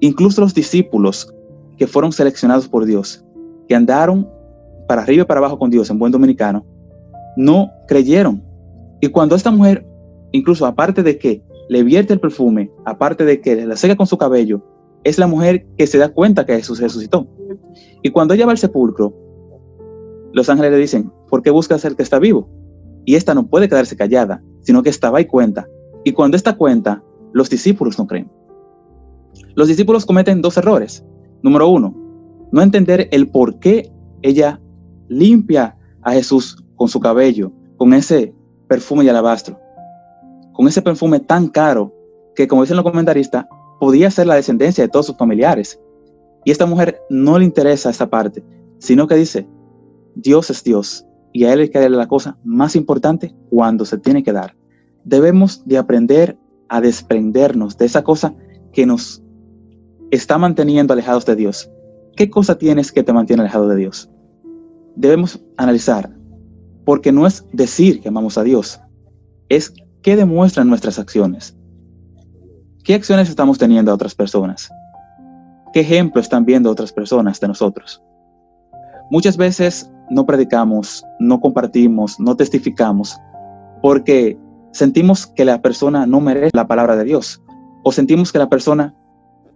Incluso 0.00 0.40
los 0.40 0.54
discípulos 0.54 1.32
que 1.76 1.86
fueron 1.86 2.12
seleccionados 2.12 2.68
por 2.68 2.84
Dios, 2.84 3.24
que 3.68 3.74
andaron 3.74 4.28
para 4.88 5.02
arriba 5.02 5.22
y 5.22 5.26
para 5.26 5.38
abajo 5.38 5.58
con 5.58 5.70
Dios 5.70 5.90
en 5.90 5.98
buen 5.98 6.12
dominicano, 6.12 6.64
no 7.36 7.70
creyeron. 7.88 8.42
Y 9.00 9.08
cuando 9.08 9.34
esta 9.34 9.50
mujer, 9.50 9.86
incluso 10.32 10.66
aparte 10.66 11.02
de 11.02 11.18
que 11.18 11.42
le 11.68 11.82
vierte 11.82 12.12
el 12.12 12.20
perfume, 12.20 12.70
aparte 12.84 13.24
de 13.24 13.40
que 13.40 13.66
la 13.66 13.76
seca 13.76 13.96
con 13.96 14.06
su 14.06 14.18
cabello, 14.18 14.62
es 15.04 15.18
la 15.18 15.26
mujer 15.26 15.66
que 15.76 15.86
se 15.86 15.98
da 15.98 16.08
cuenta 16.08 16.46
que 16.46 16.56
Jesús 16.56 16.80
resucitó. 16.80 17.26
Y 18.02 18.10
cuando 18.10 18.34
ella 18.34 18.46
va 18.46 18.52
al 18.52 18.58
sepulcro, 18.58 19.14
los 20.32 20.48
ángeles 20.48 20.72
le 20.72 20.78
dicen, 20.78 21.12
¿por 21.28 21.42
qué 21.42 21.50
buscas 21.50 21.84
el 21.84 21.96
que 21.96 22.02
está 22.02 22.18
vivo? 22.18 22.48
Y 23.04 23.16
esta 23.16 23.34
no 23.34 23.46
puede 23.46 23.68
quedarse 23.68 23.96
callada, 23.96 24.42
sino 24.60 24.82
que 24.82 24.90
estaba 24.90 25.20
y 25.20 25.26
cuenta. 25.26 25.68
Y 26.04 26.12
cuando 26.12 26.36
esta 26.36 26.56
cuenta, 26.56 27.02
los 27.32 27.48
discípulos 27.50 27.98
no 27.98 28.06
creen. 28.06 28.30
Los 29.54 29.68
discípulos 29.68 30.06
cometen 30.06 30.42
dos 30.42 30.56
errores. 30.56 31.04
Número 31.42 31.68
uno, 31.68 31.94
no 32.50 32.62
entender 32.62 33.08
el 33.12 33.28
por 33.28 33.58
qué 33.58 33.90
ella 34.22 34.60
limpia 35.08 35.76
a 36.02 36.12
Jesús 36.12 36.64
con 36.76 36.88
su 36.88 37.00
cabello, 37.00 37.52
con 37.76 37.92
ese 37.94 38.34
perfume 38.68 39.04
de 39.04 39.10
alabastro, 39.10 39.58
con 40.52 40.66
ese 40.68 40.82
perfume 40.82 41.20
tan 41.20 41.48
caro 41.48 41.94
que, 42.34 42.48
como 42.48 42.62
dicen 42.62 42.76
los 42.76 42.84
comentaristas, 42.84 43.46
podía 43.80 44.10
ser 44.10 44.26
la 44.26 44.36
descendencia 44.36 44.84
de 44.84 44.88
todos 44.88 45.06
sus 45.06 45.16
familiares. 45.16 45.80
Y 46.44 46.50
esta 46.50 46.66
mujer 46.66 47.00
no 47.10 47.38
le 47.38 47.44
interesa 47.44 47.90
esa 47.90 48.08
parte, 48.08 48.44
sino 48.78 49.06
que 49.06 49.16
dice, 49.16 49.46
Dios 50.14 50.50
es 50.50 50.62
Dios 50.64 51.06
y 51.32 51.44
a 51.44 51.52
Él 51.52 51.60
hay 51.60 51.68
que 51.68 51.80
darle 51.80 51.96
la 51.96 52.08
cosa 52.08 52.38
más 52.44 52.76
importante 52.76 53.34
cuando 53.50 53.84
se 53.84 53.98
tiene 53.98 54.22
que 54.22 54.32
dar. 54.32 54.54
Debemos 55.04 55.64
de 55.66 55.78
aprender 55.78 56.38
a 56.68 56.80
desprendernos 56.80 57.76
de 57.76 57.86
esa 57.86 58.02
cosa 58.02 58.34
que 58.72 58.86
nos 58.86 59.22
está 60.10 60.38
manteniendo 60.38 60.92
alejados 60.92 61.26
de 61.26 61.36
Dios. 61.36 61.70
¿Qué 62.16 62.30
cosa 62.30 62.58
tienes 62.58 62.92
que 62.92 63.02
te 63.02 63.12
mantiene 63.12 63.42
alejado 63.42 63.68
de 63.68 63.76
Dios? 63.76 64.10
Debemos 64.94 65.42
analizar, 65.56 66.14
porque 66.84 67.12
no 67.12 67.26
es 67.26 67.46
decir 67.52 68.00
que 68.00 68.08
amamos 68.08 68.36
a 68.36 68.42
Dios, 68.42 68.80
es 69.48 69.72
qué 70.02 70.16
demuestran 70.16 70.68
nuestras 70.68 70.98
acciones. 70.98 71.56
¿Qué 72.84 72.94
acciones 72.94 73.28
estamos 73.28 73.58
teniendo 73.58 73.90
a 73.90 73.94
otras 73.94 74.14
personas? 74.14 74.70
¿Qué 75.72 75.80
ejemplo 75.80 76.20
están 76.20 76.44
viendo 76.44 76.70
otras 76.70 76.92
personas 76.92 77.40
de 77.40 77.48
nosotros? 77.48 78.02
Muchas 79.10 79.36
veces 79.36 79.90
no 80.10 80.26
predicamos, 80.26 81.04
no 81.18 81.40
compartimos, 81.40 82.18
no 82.18 82.36
testificamos, 82.36 83.16
porque 83.80 84.38
sentimos 84.72 85.26
que 85.26 85.44
la 85.44 85.62
persona 85.62 86.06
no 86.06 86.20
merece 86.20 86.56
la 86.56 86.66
palabra 86.66 86.96
de 86.96 87.04
Dios 87.04 87.42
o 87.82 87.92
sentimos 87.92 88.32
que 88.32 88.38
la 88.38 88.48
persona 88.48 88.94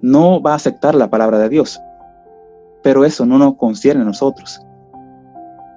no 0.01 0.41
va 0.43 0.53
a 0.53 0.57
aceptar 0.57 0.95
la 0.95 1.11
palabra 1.11 1.39
de 1.39 1.49
Dios. 1.49 1.81
Pero 2.83 3.05
eso 3.05 3.27
no 3.27 3.39
nos 3.39 3.57
concierne 3.57 4.03
a 4.03 4.07
nosotros. 4.07 4.61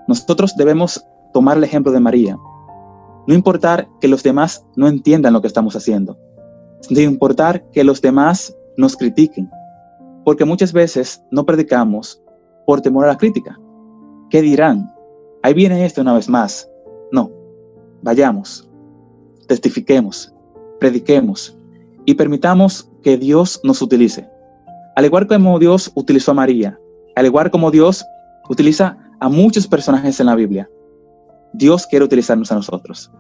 Nosotros 0.08 0.56
debemos 0.56 1.06
tomar 1.34 1.58
el 1.58 1.63
ejemplo 1.63 1.91
de 1.91 1.99
María. 1.99 2.38
No 3.28 3.34
importar 3.34 3.88
que 3.99 4.08
los 4.08 4.23
demás 4.23 4.65
no 4.75 4.88
entiendan 4.88 5.34
lo 5.34 5.41
que 5.41 5.47
estamos 5.47 5.75
haciendo. 5.75 6.17
No 6.89 6.99
importar 6.99 7.69
que 7.71 7.84
los 7.84 8.02
demás 8.02 8.56
nos 8.78 8.95
critiquen. 8.95 9.49
Porque 10.25 10.45
muchas 10.45 10.73
veces 10.73 11.23
no 11.32 11.45
predicamos 11.45 12.21
por 12.65 12.82
temor 12.82 13.06
a 13.06 13.10
la 13.10 13.17
crítica. 13.17 13.60
¿Qué 14.30 14.41
dirán? 14.41 14.93
Ahí 15.41 15.54
viene 15.54 15.86
esto 15.86 16.02
una 16.02 16.13
vez 16.13 16.30
más. 16.30 16.69
No, 17.12 17.32
vayamos, 18.02 18.68
testifiquemos, 19.49 20.33
prediquemos 20.79 21.57
y 22.05 22.13
permitamos 22.13 22.89
que 23.03 23.17
Dios 23.17 23.59
nos 23.63 23.81
utilice. 23.81 24.29
Al 24.95 25.05
igual 25.05 25.27
como 25.27 25.59
Dios 25.59 25.91
utilizó 25.95 26.31
a 26.31 26.35
María, 26.35 26.79
al 27.15 27.25
igual 27.25 27.51
como 27.51 27.71
Dios 27.71 28.05
utiliza 28.47 28.97
a 29.19 29.27
muchos 29.27 29.67
personajes 29.67 30.19
en 30.19 30.27
la 30.27 30.35
Biblia, 30.35 30.69
Dios 31.53 31.88
quiere 31.88 32.05
utilizarnos 32.05 32.51
a 32.51 32.55
nosotros. 32.55 33.12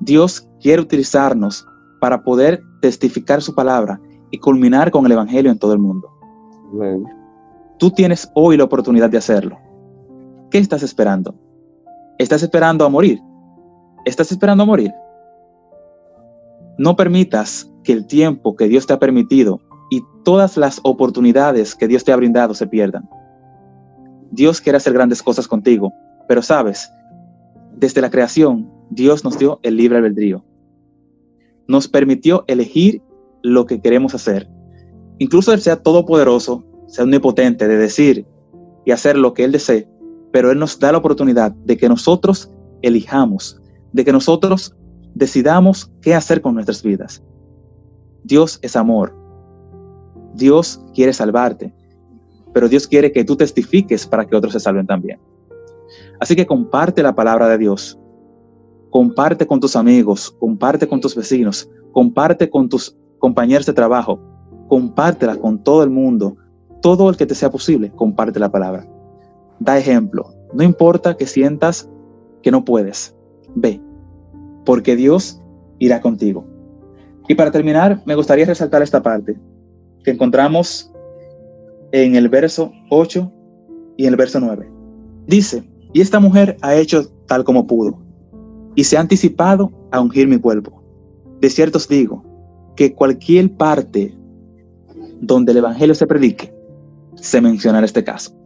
Dios 0.00 0.48
quiere 0.60 0.82
utilizarnos 0.82 1.66
para 2.00 2.22
poder 2.22 2.62
testificar 2.80 3.42
su 3.42 3.54
palabra 3.54 4.00
y 4.30 4.38
culminar 4.38 4.90
con 4.90 5.04
el 5.04 5.12
Evangelio 5.12 5.50
en 5.50 5.58
todo 5.58 5.74
el 5.74 5.78
mundo. 5.78 6.08
Tú 7.78 7.90
tienes 7.90 8.30
hoy 8.34 8.56
la 8.56 8.64
oportunidad 8.64 9.10
de 9.10 9.18
hacerlo. 9.18 9.58
¿Qué 10.50 10.58
estás 10.58 10.82
esperando? 10.82 11.34
¿Estás 12.18 12.42
esperando 12.42 12.84
a 12.86 12.88
morir? 12.88 13.20
¿Estás 14.06 14.32
esperando 14.32 14.62
a 14.62 14.66
morir? 14.66 14.92
No 16.78 16.94
permitas 16.94 17.70
que 17.82 17.92
el 17.92 18.06
tiempo 18.06 18.54
que 18.54 18.68
Dios 18.68 18.86
te 18.86 18.92
ha 18.92 18.98
permitido 18.98 19.60
y 19.90 20.02
todas 20.24 20.56
las 20.56 20.80
oportunidades 20.84 21.74
que 21.74 21.88
Dios 21.88 22.04
te 22.04 22.12
ha 22.12 22.16
brindado 22.16 22.54
se 22.54 22.68
pierdan. 22.68 23.08
Dios 24.30 24.60
quiere 24.60 24.76
hacer 24.76 24.92
grandes 24.92 25.22
cosas 25.22 25.48
contigo, 25.48 25.92
pero 26.28 26.40
sabes, 26.40 26.88
desde 27.74 28.00
la 28.00 28.10
creación, 28.10 28.70
Dios 28.90 29.24
nos 29.24 29.38
dio 29.38 29.58
el 29.62 29.76
libre 29.76 29.98
albedrío. 29.98 30.44
Nos 31.66 31.88
permitió 31.88 32.44
elegir 32.46 33.02
lo 33.42 33.66
que 33.66 33.80
queremos 33.80 34.14
hacer. 34.14 34.48
Incluso 35.18 35.52
Él 35.52 35.60
sea 35.60 35.82
todopoderoso, 35.82 36.64
sea 36.86 37.04
omnipotente 37.04 37.66
de 37.66 37.76
decir 37.76 38.26
y 38.84 38.92
hacer 38.92 39.18
lo 39.18 39.34
que 39.34 39.44
Él 39.44 39.52
desee, 39.52 39.88
pero 40.32 40.52
Él 40.52 40.58
nos 40.58 40.78
da 40.78 40.92
la 40.92 40.98
oportunidad 40.98 41.52
de 41.52 41.76
que 41.76 41.88
nosotros 41.88 42.52
elijamos, 42.82 43.60
de 43.92 44.04
que 44.04 44.12
nosotros 44.12 44.76
decidamos 45.14 45.90
qué 46.00 46.14
hacer 46.14 46.40
con 46.40 46.54
nuestras 46.54 46.82
vidas. 46.82 47.22
Dios 48.24 48.58
es 48.62 48.76
amor. 48.76 49.14
Dios 50.34 50.84
quiere 50.94 51.12
salvarte, 51.12 51.74
pero 52.52 52.68
Dios 52.68 52.86
quiere 52.86 53.12
que 53.12 53.24
tú 53.24 53.36
testifiques 53.36 54.06
para 54.06 54.26
que 54.26 54.36
otros 54.36 54.52
se 54.52 54.60
salven 54.60 54.86
también. 54.86 55.18
Así 56.20 56.36
que 56.36 56.46
comparte 56.46 57.02
la 57.02 57.14
palabra 57.14 57.48
de 57.48 57.58
Dios. 57.58 57.98
Comparte 58.90 59.46
con 59.46 59.60
tus 59.60 59.76
amigos, 59.76 60.34
comparte 60.38 60.88
con 60.88 61.00
tus 61.00 61.14
vecinos, 61.14 61.68
comparte 61.92 62.48
con 62.48 62.68
tus 62.68 62.96
compañeros 63.18 63.66
de 63.66 63.72
trabajo, 63.72 64.18
compártela 64.68 65.36
con 65.36 65.62
todo 65.62 65.82
el 65.82 65.90
mundo, 65.90 66.36
todo 66.80 67.10
el 67.10 67.16
que 67.16 67.26
te 67.26 67.34
sea 67.34 67.50
posible, 67.50 67.90
comparte 67.96 68.38
la 68.38 68.50
palabra. 68.50 68.86
Da 69.58 69.78
ejemplo. 69.78 70.32
No 70.54 70.62
importa 70.62 71.16
que 71.16 71.26
sientas 71.26 71.90
que 72.42 72.50
no 72.50 72.64
puedes, 72.64 73.14
ve, 73.54 73.80
porque 74.68 74.96
Dios 74.96 75.40
irá 75.78 76.02
contigo. 76.02 76.44
Y 77.26 77.34
para 77.34 77.50
terminar, 77.50 78.02
me 78.04 78.14
gustaría 78.14 78.44
resaltar 78.44 78.82
esta 78.82 79.02
parte 79.02 79.34
que 80.04 80.10
encontramos 80.10 80.92
en 81.92 82.16
el 82.16 82.28
verso 82.28 82.70
8 82.90 83.32
y 83.96 84.04
en 84.04 84.10
el 84.10 84.16
verso 84.16 84.40
9. 84.40 84.70
Dice, 85.26 85.64
y 85.94 86.02
esta 86.02 86.20
mujer 86.20 86.58
ha 86.60 86.74
hecho 86.74 87.08
tal 87.24 87.44
como 87.44 87.66
pudo, 87.66 87.98
y 88.74 88.84
se 88.84 88.98
ha 88.98 89.00
anticipado 89.00 89.72
a 89.90 90.02
ungir 90.02 90.28
mi 90.28 90.38
cuerpo. 90.38 90.82
De 91.40 91.48
cierto 91.48 91.78
os 91.78 91.88
digo, 91.88 92.22
que 92.76 92.92
cualquier 92.92 93.50
parte 93.50 94.14
donde 95.22 95.52
el 95.52 95.58
Evangelio 95.58 95.94
se 95.94 96.06
predique, 96.06 96.52
se 97.14 97.40
menciona 97.40 97.78
en 97.78 97.84
este 97.84 98.04
caso. 98.04 98.36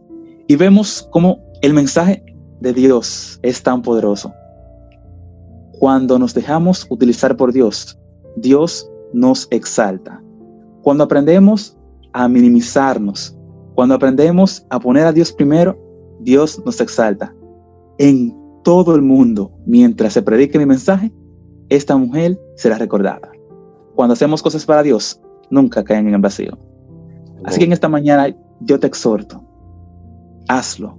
Y 0.47 0.55
vemos 0.55 1.05
cómo 1.11 1.43
el 1.61 1.73
mensaje 1.73 2.23
de 2.61 2.71
Dios 2.71 3.41
es 3.43 3.61
tan 3.61 3.81
poderoso. 3.81 4.33
Cuando 5.83 6.17
nos 6.17 6.33
dejamos 6.33 6.87
utilizar 6.89 7.35
por 7.35 7.51
Dios, 7.51 7.99
Dios 8.37 8.89
nos 9.11 9.49
exalta. 9.51 10.23
Cuando 10.81 11.03
aprendemos 11.03 11.77
a 12.13 12.29
minimizarnos, 12.29 13.37
cuando 13.75 13.93
aprendemos 13.93 14.65
a 14.69 14.79
poner 14.79 15.05
a 15.05 15.11
Dios 15.11 15.33
primero, 15.33 15.77
Dios 16.21 16.63
nos 16.65 16.79
exalta. 16.79 17.35
En 17.97 18.33
todo 18.63 18.95
el 18.95 19.01
mundo, 19.01 19.51
mientras 19.65 20.13
se 20.13 20.21
predique 20.21 20.57
mi 20.57 20.65
mensaje, 20.65 21.11
esta 21.67 21.97
mujer 21.97 22.39
será 22.55 22.77
recordada. 22.77 23.29
Cuando 23.93 24.13
hacemos 24.13 24.41
cosas 24.41 24.65
para 24.65 24.83
Dios, 24.83 25.19
nunca 25.49 25.83
caen 25.83 26.07
en 26.07 26.13
el 26.13 26.21
vacío. 26.21 26.57
Así 27.43 27.59
que 27.59 27.65
en 27.65 27.73
esta 27.73 27.89
mañana 27.89 28.33
yo 28.61 28.79
te 28.79 28.87
exhorto, 28.87 29.43
hazlo, 30.47 30.97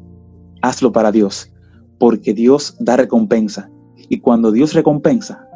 hazlo 0.60 0.92
para 0.92 1.10
Dios, 1.10 1.50
porque 1.98 2.34
Dios 2.34 2.76
da 2.80 2.98
recompensa. 2.98 3.70
Y 4.08 4.20
cuando 4.20 4.52
Dios 4.52 4.74
recompensa, 4.74 5.48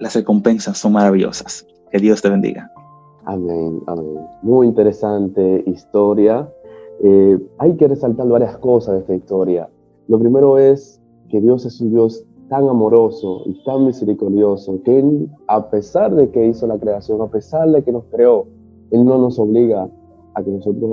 las 0.00 0.14
recompensas 0.14 0.78
son 0.78 0.92
maravillosas. 0.92 1.66
Que 1.90 1.98
Dios 1.98 2.20
te 2.20 2.28
bendiga. 2.28 2.70
Amén, 3.26 3.80
amén. 3.86 4.18
Muy 4.42 4.66
interesante 4.66 5.62
historia. 5.66 6.48
Eh, 7.02 7.38
hay 7.58 7.76
que 7.76 7.88
resaltar 7.88 8.28
varias 8.28 8.56
cosas 8.58 8.94
de 8.94 9.00
esta 9.00 9.14
historia. 9.14 9.68
Lo 10.08 10.18
primero 10.18 10.58
es 10.58 11.00
que 11.28 11.40
Dios 11.40 11.64
es 11.64 11.80
un 11.80 11.90
Dios 11.90 12.24
tan 12.48 12.68
amoroso 12.68 13.42
y 13.46 13.64
tan 13.64 13.86
misericordioso 13.86 14.82
que 14.84 14.98
Él, 14.98 15.30
a 15.48 15.70
pesar 15.70 16.14
de 16.14 16.30
que 16.30 16.46
hizo 16.46 16.66
la 16.66 16.78
creación, 16.78 17.22
a 17.22 17.28
pesar 17.28 17.70
de 17.70 17.82
que 17.82 17.92
nos 17.92 18.04
creó, 18.10 18.46
Él 18.90 19.04
no 19.04 19.18
nos 19.18 19.38
obliga 19.38 19.88
a 20.34 20.42
que 20.42 20.50
nosotros 20.50 20.90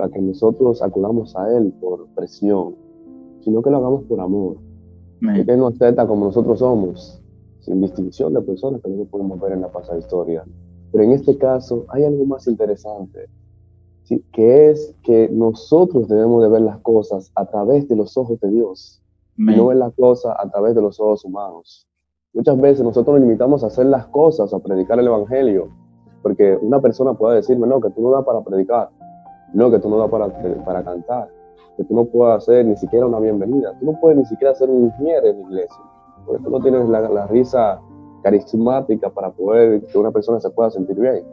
a 0.00 0.08
que 0.08 0.20
nosotros 0.22 0.82
acudamos 0.82 1.36
a 1.36 1.54
Él 1.56 1.72
por 1.80 2.06
presión, 2.14 2.76
sino 3.40 3.60
que 3.60 3.70
lo 3.70 3.76
hagamos 3.76 4.04
por 4.04 4.20
amor. 4.20 4.56
Nos 5.20 5.74
acepta 5.74 6.06
como 6.06 6.26
nosotros 6.26 6.60
somos, 6.60 7.20
sin 7.60 7.80
distinción 7.80 8.34
de 8.34 8.40
personas 8.42 8.80
que 8.82 8.88
no 8.88 9.04
podemos 9.04 9.40
ver 9.40 9.52
en 9.52 9.62
la 9.62 9.68
pasada 9.68 9.98
historia. 9.98 10.44
Pero 10.92 11.04
en 11.04 11.12
este 11.12 11.36
caso 11.36 11.84
hay 11.88 12.04
algo 12.04 12.24
más 12.24 12.46
interesante, 12.46 13.26
¿sí? 14.04 14.24
que 14.32 14.70
es 14.70 14.94
que 15.02 15.28
nosotros 15.28 16.08
debemos 16.08 16.42
de 16.42 16.48
ver 16.48 16.62
las 16.62 16.78
cosas 16.78 17.30
a 17.34 17.46
través 17.46 17.88
de 17.88 17.96
los 17.96 18.16
ojos 18.16 18.40
de 18.40 18.50
Dios, 18.50 19.02
no 19.36 19.66
ver 19.66 19.76
las 19.76 19.92
cosas 19.94 20.34
a 20.38 20.48
través 20.50 20.74
de 20.74 20.82
los 20.82 20.98
ojos 20.98 21.24
humanos. 21.24 21.86
Muchas 22.32 22.60
veces 22.60 22.84
nosotros 22.84 23.14
nos 23.14 23.22
limitamos 23.22 23.64
a 23.64 23.68
hacer 23.68 23.86
las 23.86 24.06
cosas, 24.06 24.52
a 24.52 24.58
predicar 24.58 24.98
el 24.98 25.06
Evangelio, 25.06 25.68
porque 26.22 26.58
una 26.60 26.80
persona 26.80 27.14
puede 27.14 27.36
decirme, 27.36 27.66
no, 27.66 27.80
que 27.80 27.90
tú 27.90 28.02
no 28.02 28.10
das 28.10 28.24
para 28.24 28.40
predicar, 28.42 28.90
no, 29.52 29.70
que 29.70 29.78
tú 29.78 29.88
no 29.88 29.98
das 29.98 30.10
para, 30.10 30.28
para 30.64 30.84
cantar, 30.84 31.28
que 31.78 31.84
tú 31.84 31.94
no 31.94 32.04
puedes 32.06 32.38
hacer 32.38 32.66
ni 32.66 32.76
siquiera 32.76 33.06
una 33.06 33.20
bienvenida, 33.20 33.72
tú 33.78 33.86
no 33.86 34.00
puedes 34.00 34.18
ni 34.18 34.24
siquiera 34.24 34.50
hacer 34.50 34.68
un 34.68 34.86
ingeniero 34.86 35.28
en 35.28 35.36
la 35.36 35.46
iglesia, 35.46 35.78
porque 36.26 36.42
tú 36.42 36.50
no 36.50 36.60
tienes 36.60 36.88
la, 36.88 37.26
risa 37.28 37.80
carismática 38.24 39.08
para 39.10 39.30
poder 39.30 39.86
que 39.86 39.96
una 39.96 40.10
persona 40.10 40.40
se 40.40 40.50
pueda 40.50 40.70
sentir 40.70 40.98
bien. 40.98 41.24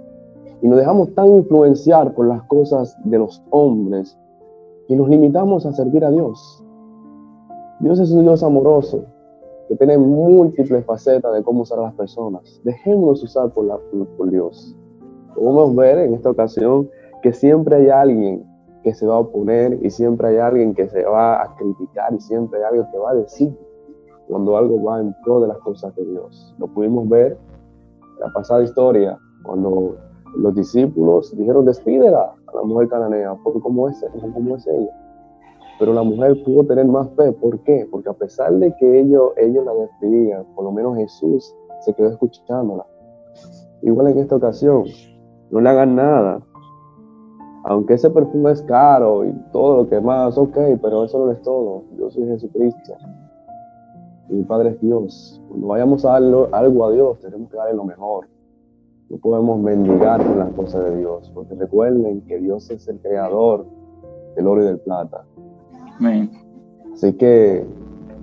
Y 0.61 0.67
nos 0.67 0.77
dejamos 0.77 1.13
tan 1.15 1.35
influenciar 1.35 2.13
por 2.13 2.27
las 2.27 2.43
cosas 2.43 2.95
de 3.03 3.17
los 3.17 3.43
hombres 3.49 4.15
y 4.87 4.95
nos 4.95 5.09
limitamos 5.09 5.65
a 5.65 5.73
servir 5.73 6.05
a 6.05 6.11
Dios. 6.11 6.63
Dios 7.79 7.99
es 7.99 8.11
un 8.11 8.21
Dios 8.21 8.43
amoroso 8.43 9.03
que 9.67 9.75
tiene 9.75 9.97
múltiples 9.97 10.85
facetas 10.85 11.33
de 11.33 11.41
cómo 11.41 11.63
usar 11.63 11.79
a 11.79 11.83
las 11.83 11.95
personas. 11.95 12.61
Dejémonos 12.63 13.23
usar 13.23 13.49
por, 13.49 13.65
la, 13.65 13.79
por 14.15 14.29
Dios. 14.29 14.75
Podemos 15.33 15.75
ver 15.75 15.97
en 15.97 16.13
esta 16.13 16.29
ocasión 16.29 16.87
que 17.23 17.33
siempre 17.33 17.77
hay 17.77 17.89
alguien 17.89 18.45
que 18.85 18.93
se 18.93 19.07
va 19.07 19.15
a 19.15 19.19
oponer 19.19 19.79
y 19.83 19.89
siempre 19.89 20.27
hay 20.27 20.37
alguien 20.37 20.75
que 20.75 20.87
se 20.87 21.03
va 21.05 21.41
a 21.41 21.55
criticar 21.55 22.13
y 22.13 22.19
siempre 22.19 22.59
hay 22.59 22.65
alguien 22.65 22.85
que 22.91 22.99
va 22.99 23.09
a 23.09 23.15
decir 23.15 23.51
cuando 24.27 24.55
algo 24.55 24.83
va 24.83 24.99
en 24.99 25.11
pro 25.23 25.39
de 25.39 25.47
las 25.47 25.57
cosas 25.57 25.95
de 25.95 26.05
Dios. 26.05 26.53
Lo 26.59 26.67
pudimos 26.67 27.09
ver 27.09 27.35
en 28.13 28.19
la 28.19 28.31
pasada 28.31 28.61
historia, 28.61 29.17
cuando 29.43 29.97
los 30.35 30.53
discípulos 30.53 31.35
dijeron, 31.35 31.65
despídela 31.65 32.35
a 32.45 32.55
la 32.55 32.61
mujer 32.61 32.87
cananea, 32.89 33.35
porque 33.43 33.59
como 33.59 33.89
es, 33.89 34.05
como 34.35 34.55
es 34.55 34.67
ella. 34.67 34.95
Pero 35.79 35.91
la 35.91 36.03
mujer 36.03 36.43
pudo 36.43 36.63
tener 36.65 36.85
más 36.85 37.09
fe. 37.15 37.31
¿Por 37.31 37.59
qué? 37.61 37.87
Porque 37.89 38.09
a 38.09 38.13
pesar 38.13 38.53
de 38.53 38.71
que 38.75 38.99
ellos, 38.99 39.31
ellos 39.37 39.65
la 39.65 39.73
despidían, 39.73 40.45
por 40.53 40.63
lo 40.63 40.71
menos 40.71 40.95
Jesús 40.97 41.55
se 41.79 41.91
quedó 41.95 42.09
escuchándola. 42.09 42.85
Igual 43.81 44.09
en 44.09 44.19
esta 44.19 44.35
ocasión, 44.35 44.85
no 45.49 45.59
le 45.59 45.69
hagan 45.69 45.95
nada. 45.95 46.39
Aunque 47.65 47.95
ese 47.95 48.09
perfume 48.09 48.51
es 48.51 48.61
caro 48.61 49.25
y 49.25 49.33
todo 49.51 49.77
lo 49.77 49.89
que 49.89 49.99
más, 49.99 50.37
ok, 50.37 50.57
pero 50.81 51.03
eso 51.03 51.25
no 51.25 51.31
es 51.31 51.41
todo. 51.41 51.83
Yo 51.97 52.09
soy 52.09 52.25
Jesucristo 52.27 52.93
mi 54.29 54.43
Padre 54.43 54.69
es 54.69 54.81
Dios. 54.81 55.41
Cuando 55.49 55.67
vayamos 55.67 56.05
a 56.05 56.13
darle 56.13 56.47
algo 56.51 56.85
a 56.85 56.91
Dios, 56.91 57.19
tenemos 57.19 57.49
que 57.49 57.57
darle 57.57 57.75
lo 57.75 57.83
mejor. 57.83 58.27
No 59.09 59.17
podemos 59.17 59.59
mendigar 59.59 60.25
con 60.25 60.39
las 60.39 60.51
cosas 60.53 60.83
de 60.85 60.97
Dios, 60.97 61.31
porque 61.33 61.53
recuerden 61.55 62.21
que 62.21 62.39
Dios 62.39 62.69
es 62.71 62.87
el 62.87 62.99
creador 62.99 63.65
del 64.35 64.47
oro 64.47 64.63
y 64.63 64.65
del 64.65 64.79
plata. 64.79 65.23
Amén. 65.99 66.31
Así 66.93 67.13
que 67.13 67.65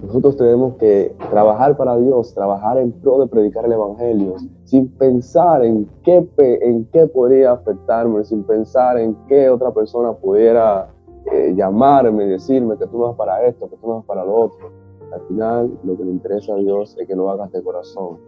nosotros 0.02 0.37
tenemos 0.37 0.74
que 0.74 1.14
trabajar 1.31 1.76
para 1.76 1.96
Dios, 1.96 2.35
trabajar 2.35 2.78
en 2.78 2.90
pro 2.90 3.20
de 3.20 3.28
predicar 3.28 3.64
el 3.64 3.72
Evangelio, 3.72 4.35
sin 4.72 4.88
pensar 4.88 5.62
en 5.64 5.87
qué, 6.02 6.26
en 6.38 6.87
qué 6.87 7.06
podría 7.06 7.52
afectarme, 7.52 8.24
sin 8.24 8.42
pensar 8.42 8.96
en 8.96 9.14
qué 9.28 9.50
otra 9.50 9.70
persona 9.70 10.14
pudiera 10.14 10.88
eh, 11.30 11.52
llamarme 11.54 12.24
y 12.24 12.28
decirme 12.30 12.78
que 12.78 12.87
tú 12.87 12.96
no 12.96 13.08
vas 13.08 13.16
para 13.16 13.44
esto, 13.46 13.68
que 13.68 13.76
tú 13.76 13.87
no 13.87 13.96
vas 13.96 14.06
para 14.06 14.24
lo 14.24 14.35
otro 14.35 14.82
al 15.12 15.20
final, 15.28 15.78
lo 15.85 15.96
que 15.96 16.04
le 16.04 16.11
interesa 16.11 16.54
a 16.54 16.56
Dios 16.56 16.96
es 16.98 17.06
que 17.06 17.14
lo 17.14 17.30
hagas 17.30 17.52
de 17.52 17.62
corazón. 17.62 18.18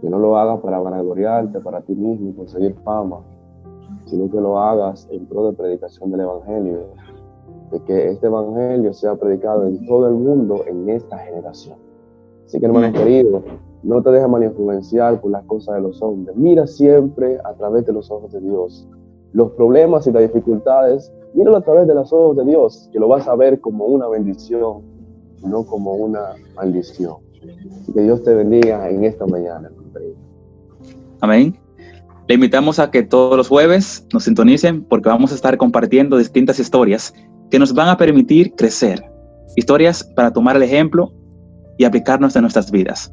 Que 0.00 0.08
no 0.08 0.18
lo 0.18 0.36
hagas 0.36 0.60
para 0.60 0.78
vanagloriarte, 0.78 1.58
para 1.60 1.80
ti 1.80 1.94
mismo, 1.94 2.36
conseguir 2.36 2.76
fama, 2.84 3.20
sino 4.04 4.30
que 4.30 4.40
lo 4.40 4.58
hagas 4.58 5.08
en 5.10 5.26
pro 5.26 5.46
de 5.46 5.56
predicación 5.56 6.12
del 6.12 6.20
Evangelio. 6.20 6.78
De 7.72 7.80
que 7.80 8.10
este 8.10 8.28
Evangelio 8.28 8.92
sea 8.92 9.16
predicado 9.16 9.66
en 9.66 9.84
todo 9.86 10.06
el 10.06 10.14
mundo 10.14 10.62
en 10.66 10.88
esta 10.88 11.18
generación. 11.18 11.76
Así 12.44 12.60
que, 12.60 12.66
hermano 12.66 12.92
querido, 12.92 13.42
no 13.86 14.02
te 14.02 14.10
dejes 14.10 14.28
mal 14.28 14.42
influenciar 14.42 15.20
por 15.20 15.30
las 15.30 15.44
cosas 15.44 15.76
de 15.76 15.82
los 15.82 16.02
hombres. 16.02 16.36
Mira 16.36 16.66
siempre 16.66 17.38
a 17.44 17.54
través 17.54 17.86
de 17.86 17.92
los 17.92 18.10
ojos 18.10 18.32
de 18.32 18.40
Dios. 18.40 18.86
los 19.32 19.50
problemas 19.52 20.06
y 20.06 20.12
las 20.12 20.22
dificultades, 20.22 21.12
míralo 21.34 21.58
a 21.58 21.60
través 21.60 21.86
de 21.86 21.94
los 21.94 22.10
ojos 22.10 22.38
de 22.38 22.44
Dios, 22.46 22.88
que 22.90 22.98
lo 22.98 23.06
vas 23.06 23.28
a 23.28 23.36
ver 23.36 23.60
como 23.60 23.84
una 23.84 24.08
bendición, 24.08 24.82
no 25.46 25.66
como 25.66 25.92
una 25.92 26.20
maldición. 26.54 27.16
Que 27.92 28.00
Dios 28.00 28.22
te 28.22 28.34
bendiga 28.34 28.88
en 28.88 29.04
esta 29.04 29.26
mañana. 29.26 29.70
Amén. 31.20 31.54
Le 32.28 32.34
invitamos 32.34 32.78
a 32.78 32.90
que 32.90 33.02
todos 33.02 33.36
los 33.36 33.48
jueves 33.48 34.06
nos 34.12 34.24
sintonicen 34.24 34.84
porque 34.84 35.10
vamos 35.10 35.32
a 35.32 35.34
estar 35.34 35.56
compartiendo 35.58 36.16
distintas 36.16 36.58
historias 36.58 37.12
que 37.50 37.58
nos 37.58 37.74
van 37.74 37.88
a 37.88 37.98
permitir 37.98 38.54
crecer. 38.54 39.04
Historias 39.54 40.02
para 40.02 40.32
tomar 40.32 40.56
el 40.56 40.62
ejemplo 40.62 41.12
y 41.76 41.84
aplicarnos 41.84 42.34
en 42.36 42.42
nuestras 42.42 42.70
vidas. 42.70 43.12